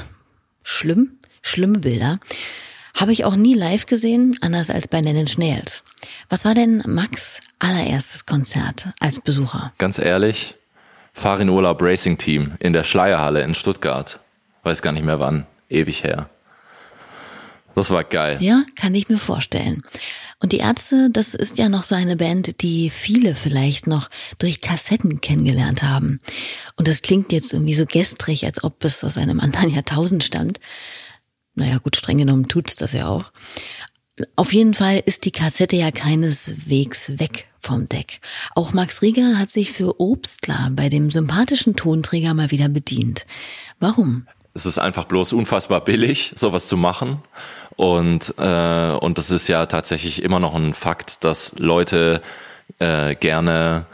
schlimm, 0.62 1.18
schlimme 1.40 1.78
Bilder. 1.78 2.20
Habe 3.02 3.12
ich 3.12 3.24
auch 3.24 3.34
nie 3.34 3.54
live 3.54 3.86
gesehen, 3.86 4.38
anders 4.42 4.70
als 4.70 4.86
bei 4.86 5.00
Nennen 5.00 5.26
Schnells. 5.26 5.82
Was 6.28 6.44
war 6.44 6.54
denn 6.54 6.84
Max 6.86 7.40
allererstes 7.58 8.26
Konzert 8.26 8.90
als 9.00 9.18
Besucher? 9.18 9.72
Ganz 9.78 9.98
ehrlich, 9.98 10.54
Farin 11.12 11.48
Urlaub 11.48 11.82
Racing 11.82 12.16
Team 12.16 12.52
in 12.60 12.72
der 12.72 12.84
Schleierhalle 12.84 13.42
in 13.42 13.56
Stuttgart. 13.56 14.20
Weiß 14.62 14.82
gar 14.82 14.92
nicht 14.92 15.04
mehr 15.04 15.18
wann. 15.18 15.48
Ewig 15.68 16.04
her. 16.04 16.30
Das 17.74 17.90
war 17.90 18.04
geil. 18.04 18.36
Ja, 18.38 18.62
kann 18.76 18.94
ich 18.94 19.08
mir 19.08 19.18
vorstellen. 19.18 19.82
Und 20.38 20.52
die 20.52 20.58
Ärzte, 20.58 21.08
das 21.10 21.34
ist 21.34 21.58
ja 21.58 21.68
noch 21.68 21.82
so 21.82 21.96
eine 21.96 22.16
Band, 22.16 22.62
die 22.62 22.88
viele 22.88 23.34
vielleicht 23.34 23.88
noch 23.88 24.10
durch 24.38 24.60
Kassetten 24.60 25.20
kennengelernt 25.20 25.82
haben. 25.82 26.20
Und 26.76 26.86
das 26.86 27.02
klingt 27.02 27.32
jetzt 27.32 27.52
irgendwie 27.52 27.74
so 27.74 27.84
gestrig, 27.84 28.44
als 28.44 28.62
ob 28.62 28.84
es 28.84 29.02
aus 29.02 29.16
einem 29.16 29.40
anderen 29.40 29.70
Jahrtausend 29.70 30.22
stammt. 30.22 30.60
Naja, 31.54 31.78
gut, 31.78 31.96
streng 31.96 32.18
genommen 32.18 32.48
tut's 32.48 32.76
das 32.76 32.92
ja 32.92 33.08
auch. 33.08 33.32
Auf 34.36 34.52
jeden 34.52 34.74
Fall 34.74 35.02
ist 35.04 35.24
die 35.24 35.30
Kassette 35.30 35.76
ja 35.76 35.90
keineswegs 35.90 37.18
weg 37.18 37.48
vom 37.60 37.88
Deck. 37.88 38.20
Auch 38.54 38.72
Max 38.72 39.02
Rieger 39.02 39.38
hat 39.38 39.50
sich 39.50 39.72
für 39.72 40.00
Obstler 40.00 40.70
bei 40.72 40.88
dem 40.88 41.10
sympathischen 41.10 41.76
Tonträger 41.76 42.34
mal 42.34 42.50
wieder 42.50 42.68
bedient. 42.68 43.26
Warum? 43.80 44.26
Es 44.54 44.66
ist 44.66 44.78
einfach 44.78 45.04
bloß 45.04 45.32
unfassbar 45.32 45.82
billig, 45.82 46.34
sowas 46.36 46.66
zu 46.66 46.76
machen. 46.76 47.22
Und, 47.76 48.34
äh, 48.38 48.90
und 48.92 49.16
das 49.16 49.30
ist 49.30 49.48
ja 49.48 49.64
tatsächlich 49.66 50.22
immer 50.22 50.40
noch 50.40 50.54
ein 50.54 50.74
Fakt, 50.74 51.24
dass 51.24 51.54
Leute 51.56 52.20
äh, 52.78 53.14
gerne 53.14 53.86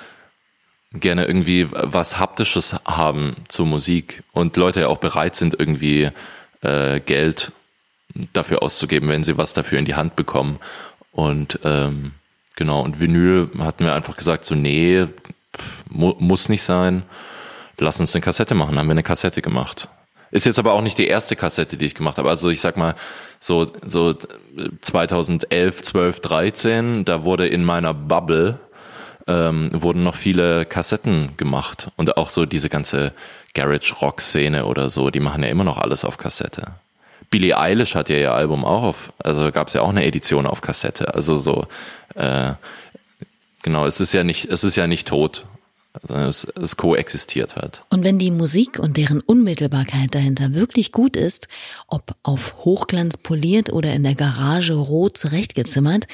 gerne 0.92 1.26
irgendwie 1.26 1.68
was 1.70 2.18
Haptisches 2.18 2.74
haben 2.86 3.36
zur 3.48 3.66
Musik 3.66 4.22
und 4.32 4.56
Leute 4.56 4.80
ja 4.80 4.88
auch 4.88 4.96
bereit 4.98 5.36
sind, 5.36 5.54
irgendwie 5.58 6.10
äh, 6.62 7.00
Geld 7.00 7.52
dafür 8.32 8.62
auszugeben, 8.62 9.08
wenn 9.08 9.24
sie 9.24 9.38
was 9.38 9.52
dafür 9.52 9.78
in 9.78 9.84
die 9.84 9.94
Hand 9.94 10.16
bekommen. 10.16 10.58
Und 11.12 11.60
ähm, 11.64 12.12
genau, 12.56 12.82
und 12.82 13.00
Vinyl 13.00 13.50
hatten 13.58 13.84
wir 13.84 13.94
einfach 13.94 14.16
gesagt, 14.16 14.44
so 14.44 14.54
nee, 14.54 15.06
mu 15.88 16.14
muss 16.18 16.48
nicht 16.48 16.62
sein. 16.62 17.02
Lass 17.78 18.00
uns 18.00 18.14
eine 18.14 18.22
Kassette 18.22 18.54
machen. 18.54 18.78
Haben 18.78 18.88
wir 18.88 18.92
eine 18.92 19.02
Kassette 19.02 19.40
gemacht. 19.40 19.88
Ist 20.30 20.46
jetzt 20.46 20.58
aber 20.58 20.72
auch 20.74 20.82
nicht 20.82 20.98
die 20.98 21.06
erste 21.06 21.36
Kassette, 21.36 21.76
die 21.76 21.86
ich 21.86 21.94
gemacht 21.94 22.18
habe. 22.18 22.28
Also 22.28 22.50
ich 22.50 22.60
sag 22.60 22.76
mal, 22.76 22.94
so, 23.40 23.72
so 23.86 24.14
2011, 24.80 25.82
12, 25.82 26.20
13, 26.20 27.04
da 27.04 27.24
wurde 27.24 27.48
in 27.48 27.64
meiner 27.64 27.94
Bubble 27.94 28.58
ähm, 29.28 29.70
wurden 29.72 30.02
noch 30.02 30.16
viele 30.16 30.64
Kassetten 30.64 31.36
gemacht. 31.36 31.90
Und 31.96 32.16
auch 32.16 32.30
so 32.30 32.46
diese 32.46 32.68
ganze 32.68 33.12
Garage-Rock-Szene 33.54 34.64
oder 34.66 34.90
so, 34.90 35.10
die 35.10 35.20
machen 35.20 35.42
ja 35.42 35.50
immer 35.50 35.64
noch 35.64 35.78
alles 35.78 36.04
auf 36.04 36.18
Kassette. 36.18 36.72
Billie 37.30 37.58
Eilish 37.58 37.94
hat 37.94 38.08
ja 38.08 38.16
ihr 38.16 38.32
Album 38.32 38.64
auch 38.64 38.82
auf, 38.82 39.12
also 39.22 39.52
gab 39.52 39.68
es 39.68 39.74
ja 39.74 39.82
auch 39.82 39.90
eine 39.90 40.04
Edition 40.06 40.46
auf 40.46 40.62
Kassette. 40.62 41.14
Also 41.14 41.36
so, 41.36 41.66
äh, 42.14 42.52
genau, 43.62 43.86
es 43.86 44.00
ist 44.00 44.14
ja 44.14 44.24
nicht, 44.24 44.46
es 44.46 44.64
ist 44.64 44.76
ja 44.76 44.86
nicht 44.86 45.06
tot. 45.06 45.44
Also 46.00 46.14
es, 46.14 46.44
es 46.44 46.76
koexistiert 46.76 47.56
halt. 47.56 47.82
Und 47.90 48.04
wenn 48.04 48.18
die 48.18 48.30
Musik 48.30 48.78
und 48.78 48.96
deren 48.96 49.20
Unmittelbarkeit 49.20 50.14
dahinter 50.14 50.54
wirklich 50.54 50.92
gut 50.92 51.16
ist, 51.16 51.48
ob 51.86 52.14
auf 52.22 52.54
Hochglanz 52.64 53.16
poliert 53.16 53.72
oder 53.72 53.92
in 53.92 54.04
der 54.04 54.14
Garage 54.14 54.74
rot 54.74 55.18
zurechtgezimmert, 55.18 56.06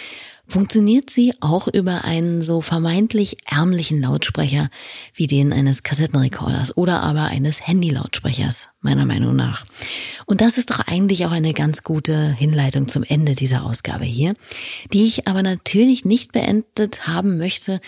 funktioniert 0.46 1.10
sie 1.10 1.34
auch 1.40 1.68
über 1.68 2.04
einen 2.04 2.42
so 2.42 2.60
vermeintlich 2.60 3.38
ärmlichen 3.46 4.02
Lautsprecher 4.02 4.68
wie 5.14 5.26
den 5.26 5.52
eines 5.52 5.82
Kassettenrekorders 5.82 6.76
oder 6.76 7.02
aber 7.02 7.24
eines 7.24 7.66
Handylautsprechers, 7.66 8.70
meiner 8.80 9.06
Meinung 9.06 9.36
nach. 9.36 9.64
Und 10.26 10.40
das 10.40 10.58
ist 10.58 10.70
doch 10.70 10.80
eigentlich 10.80 11.26
auch 11.26 11.32
eine 11.32 11.54
ganz 11.54 11.82
gute 11.82 12.32
Hinleitung 12.32 12.88
zum 12.88 13.02
Ende 13.02 13.34
dieser 13.34 13.64
Ausgabe 13.64 14.04
hier, 14.04 14.34
die 14.92 15.04
ich 15.04 15.26
aber 15.26 15.42
natürlich 15.42 16.04
nicht 16.04 16.32
beendet 16.32 17.06
haben 17.06 17.38
möchte, 17.38 17.80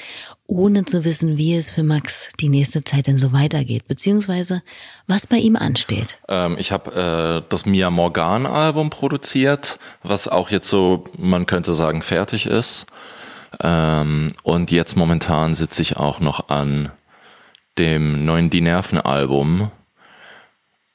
ohne 0.46 0.84
zu 0.84 1.04
wissen, 1.04 1.36
wie 1.36 1.56
es 1.56 1.70
für 1.70 1.82
Max 1.82 2.30
die 2.40 2.48
nächste 2.48 2.84
Zeit 2.84 3.06
denn 3.06 3.18
so 3.18 3.32
weitergeht, 3.32 3.88
beziehungsweise 3.88 4.62
was 5.06 5.26
bei 5.26 5.36
ihm 5.36 5.56
ansteht. 5.56 6.16
Ähm, 6.28 6.56
ich 6.58 6.72
habe 6.72 7.42
äh, 7.44 7.48
das 7.48 7.66
Mia 7.66 7.90
Morgan 7.90 8.46
Album 8.46 8.90
produziert, 8.90 9.78
was 10.02 10.28
auch 10.28 10.50
jetzt 10.50 10.68
so, 10.68 11.04
man 11.16 11.46
könnte 11.46 11.74
sagen, 11.74 12.02
fertig 12.02 12.46
ist. 12.46 12.86
Ähm, 13.60 14.32
und 14.42 14.70
jetzt 14.70 14.96
momentan 14.96 15.54
sitze 15.54 15.82
ich 15.82 15.96
auch 15.96 16.20
noch 16.20 16.48
an 16.48 16.92
dem 17.78 18.24
neuen 18.24 18.50
Die 18.50 18.60
Nerven 18.60 19.00
Album. 19.00 19.70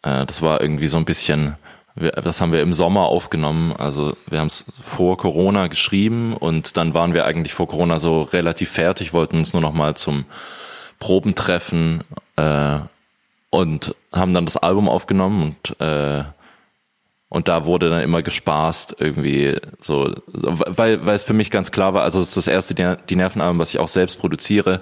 Äh, 0.04 0.26
das 0.26 0.41
war 0.41 0.62
irgendwie 0.62 0.88
so 0.88 0.97
ein 0.97 1.06
bisschen 1.06 1.56
wir, 1.96 2.12
das 2.12 2.42
haben 2.42 2.52
wir 2.52 2.62
im 2.62 2.74
Sommer 2.74 3.02
aufgenommen. 3.02 3.74
Also 3.78 4.16
wir 4.28 4.39
haben 4.39 4.48
es 4.48 4.66
vor 4.82 5.18
Corona 5.18 5.68
geschrieben 5.68 6.36
und 6.36 6.78
dann 6.78 6.94
waren 6.94 7.14
wir 7.14 7.26
eigentlich 7.26 7.54
vor 7.54 7.68
Corona 7.68 8.00
so 8.00 8.22
relativ 8.22 8.72
fertig, 8.72 9.14
wollten 9.14 9.38
uns 9.38 9.54
nur 9.54 9.62
noch 9.62 9.74
mal 9.74 9.96
zum 9.96 10.26
Proben 11.00 11.36
treffen 11.36 12.04
äh, 12.36 12.80
und 13.50 13.96
haben 14.14 14.34
dann 14.34 14.46
das 14.46 14.58
Album 14.58 14.88
aufgenommen 14.88 15.56
und 15.70 15.82
äh, 15.82 16.24
und 17.34 17.48
da 17.48 17.64
wurde 17.64 17.89
dann 17.89 18.02
immer 18.02 18.22
gespaßt 18.22 18.98
irgendwie 19.00 19.58
so, 19.80 20.14
weil 20.28 21.06
weil 21.06 21.16
es 21.16 21.24
für 21.24 21.34
mich 21.34 21.50
ganz 21.50 21.72
klar 21.72 21.94
war. 21.94 22.04
Also 22.04 22.20
es 22.20 22.30
ist 22.30 22.38
das 22.38 22.48
erste 22.48 22.76
die 22.76 23.16
Nervenalbum, 23.16 23.58
was 23.58 23.70
ich 23.70 23.80
auch 23.80 23.88
selbst 23.88 24.20
produziere 24.20 24.82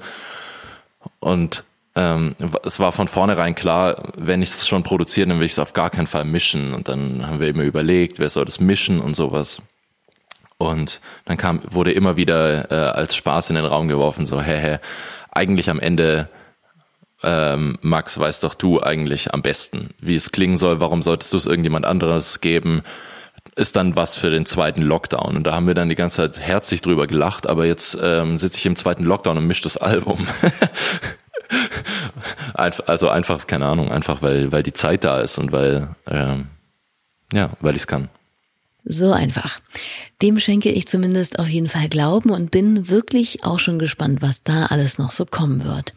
und 1.19 1.63
ähm, 1.95 2.35
es 2.63 2.79
war 2.79 2.91
von 2.91 3.07
vornherein 3.07 3.55
klar, 3.55 4.11
wenn 4.15 4.41
ich 4.41 4.49
es 4.49 4.67
schon 4.67 4.83
produziere, 4.83 5.27
dann 5.27 5.39
will 5.39 5.45
ich 5.45 5.53
es 5.53 5.59
auf 5.59 5.73
gar 5.73 5.89
keinen 5.89 6.07
Fall 6.07 6.25
mischen. 6.25 6.73
Und 6.73 6.87
dann 6.87 7.25
haben 7.25 7.39
wir 7.39 7.47
immer 7.47 7.63
überlegt, 7.63 8.19
wer 8.19 8.29
soll 8.29 8.45
das 8.45 8.59
mischen 8.59 8.99
und 8.99 9.15
sowas. 9.15 9.61
Und 10.57 10.99
dann 11.25 11.37
kam, 11.37 11.61
wurde 11.71 11.93
immer 11.93 12.17
wieder 12.17 12.69
äh, 12.69 12.91
als 12.91 13.15
Spaß 13.15 13.49
in 13.49 13.55
den 13.55 13.65
Raum 13.65 13.87
geworfen, 13.87 14.25
so, 14.25 14.41
hä, 14.41 14.57
hä, 14.57 14.79
eigentlich 15.31 15.69
am 15.69 15.79
Ende, 15.79 16.27
ähm, 17.23 17.77
Max, 17.81 18.19
weißt 18.19 18.43
doch 18.43 18.55
du 18.55 18.81
eigentlich 18.81 19.33
am 19.33 19.41
besten, 19.41 19.91
wie 19.99 20.15
es 20.15 20.33
klingen 20.33 20.57
soll, 20.57 20.81
warum 20.81 21.01
solltest 21.01 21.31
du 21.31 21.37
es 21.37 21.45
irgendjemand 21.45 21.85
anderes 21.85 22.41
geben? 22.41 22.81
Ist 23.55 23.77
dann 23.77 23.95
was 23.95 24.17
für 24.17 24.29
den 24.29 24.45
zweiten 24.45 24.81
Lockdown. 24.81 25.37
Und 25.37 25.43
da 25.45 25.53
haben 25.53 25.67
wir 25.67 25.75
dann 25.75 25.89
die 25.89 25.95
ganze 25.95 26.17
Zeit 26.17 26.39
herzlich 26.39 26.81
drüber 26.81 27.07
gelacht, 27.07 27.47
aber 27.47 27.65
jetzt 27.65 27.97
ähm, 28.01 28.37
sitze 28.37 28.57
ich 28.57 28.65
im 28.65 28.75
zweiten 28.75 29.05
Lockdown 29.05 29.37
und 29.37 29.47
mische 29.47 29.63
das 29.63 29.77
Album. 29.77 30.27
also 32.53 33.09
einfach, 33.09 33.47
keine 33.47 33.65
Ahnung, 33.65 33.91
einfach 33.91 34.21
weil, 34.21 34.51
weil 34.51 34.63
die 34.63 34.73
Zeit 34.73 35.03
da 35.03 35.19
ist 35.19 35.37
und 35.37 35.51
weil, 35.51 35.95
ähm, 36.07 36.47
ja, 37.33 37.51
weil 37.61 37.75
ich 37.75 37.81
es 37.81 37.87
kann. 37.87 38.09
So 38.85 39.11
einfach. 39.11 39.59
Dem 40.21 40.39
schenke 40.39 40.69
ich 40.71 40.87
zumindest 40.87 41.37
auf 41.39 41.47
jeden 41.47 41.67
Fall 41.69 41.89
Glauben 41.89 42.29
und 42.29 42.49
bin 42.49 42.89
wirklich 42.89 43.43
auch 43.43 43.59
schon 43.59 43.77
gespannt, 43.77 44.21
was 44.21 44.43
da 44.43 44.67
alles 44.67 44.97
noch 44.97 45.11
so 45.11 45.25
kommen 45.25 45.63
wird. 45.65 45.93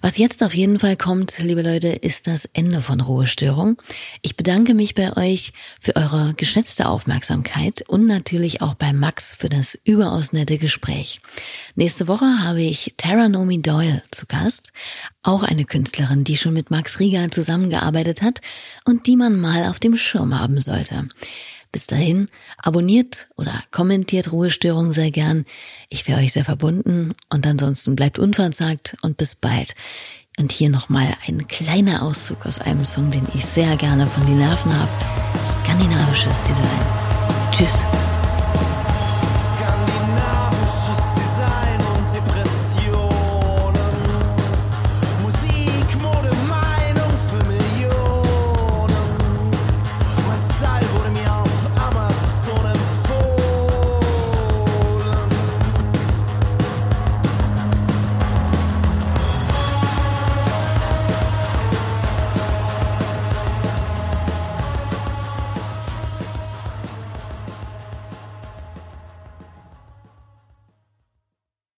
Was 0.00 0.18
jetzt 0.18 0.42
auf 0.42 0.54
jeden 0.54 0.78
Fall 0.78 0.96
kommt, 0.96 1.38
liebe 1.38 1.62
Leute, 1.62 1.88
ist 1.88 2.26
das 2.26 2.46
Ende 2.52 2.80
von 2.80 3.00
Ruhestörung. 3.00 3.80
Ich 4.22 4.36
bedanke 4.36 4.74
mich 4.74 4.94
bei 4.94 5.16
euch 5.16 5.52
für 5.78 5.96
eure 5.96 6.34
geschätzte 6.34 6.86
Aufmerksamkeit 6.86 7.84
und 7.86 8.06
natürlich 8.06 8.60
auch 8.62 8.74
bei 8.74 8.92
Max 8.92 9.34
für 9.34 9.48
das 9.48 9.78
überaus 9.84 10.32
nette 10.32 10.58
Gespräch. 10.58 11.20
Nächste 11.74 12.08
Woche 12.08 12.40
habe 12.40 12.62
ich 12.62 12.94
Tara 12.96 13.28
Nomi 13.28 13.60
Doyle 13.60 14.02
zu 14.10 14.26
Gast, 14.26 14.72
auch 15.22 15.42
eine 15.42 15.64
Künstlerin, 15.64 16.24
die 16.24 16.36
schon 16.36 16.54
mit 16.54 16.70
Max 16.70 16.98
Rieger 16.98 17.30
zusammengearbeitet 17.30 18.22
hat 18.22 18.40
und 18.86 19.06
die 19.06 19.16
man 19.16 19.38
mal 19.38 19.66
auf 19.68 19.80
dem 19.80 19.96
Schirm 19.96 20.38
haben 20.38 20.60
sollte. 20.60 21.08
Bis 21.72 21.86
dahin, 21.86 22.26
abonniert 22.58 23.28
oder 23.36 23.64
kommentiert 23.70 24.30
Ruhestörung 24.30 24.92
sehr 24.92 25.10
gern. 25.10 25.46
Ich 25.88 26.06
wäre 26.06 26.20
euch 26.20 26.34
sehr 26.34 26.44
verbunden 26.44 27.14
und 27.30 27.46
ansonsten 27.46 27.96
bleibt 27.96 28.18
unverzagt 28.18 28.96
und 29.00 29.16
bis 29.16 29.34
bald. 29.34 29.74
Und 30.38 30.52
hier 30.52 30.68
nochmal 30.68 31.08
ein 31.26 31.46
kleiner 31.48 32.02
Auszug 32.02 32.44
aus 32.46 32.58
einem 32.58 32.84
Song, 32.84 33.10
den 33.10 33.26
ich 33.34 33.44
sehr 33.44 33.76
gerne 33.76 34.06
von 34.06 34.24
den 34.26 34.38
Nerven 34.38 34.72
habe. 34.78 34.92
Skandinavisches 35.46 36.42
Design. 36.42 36.86
Tschüss. 37.52 37.84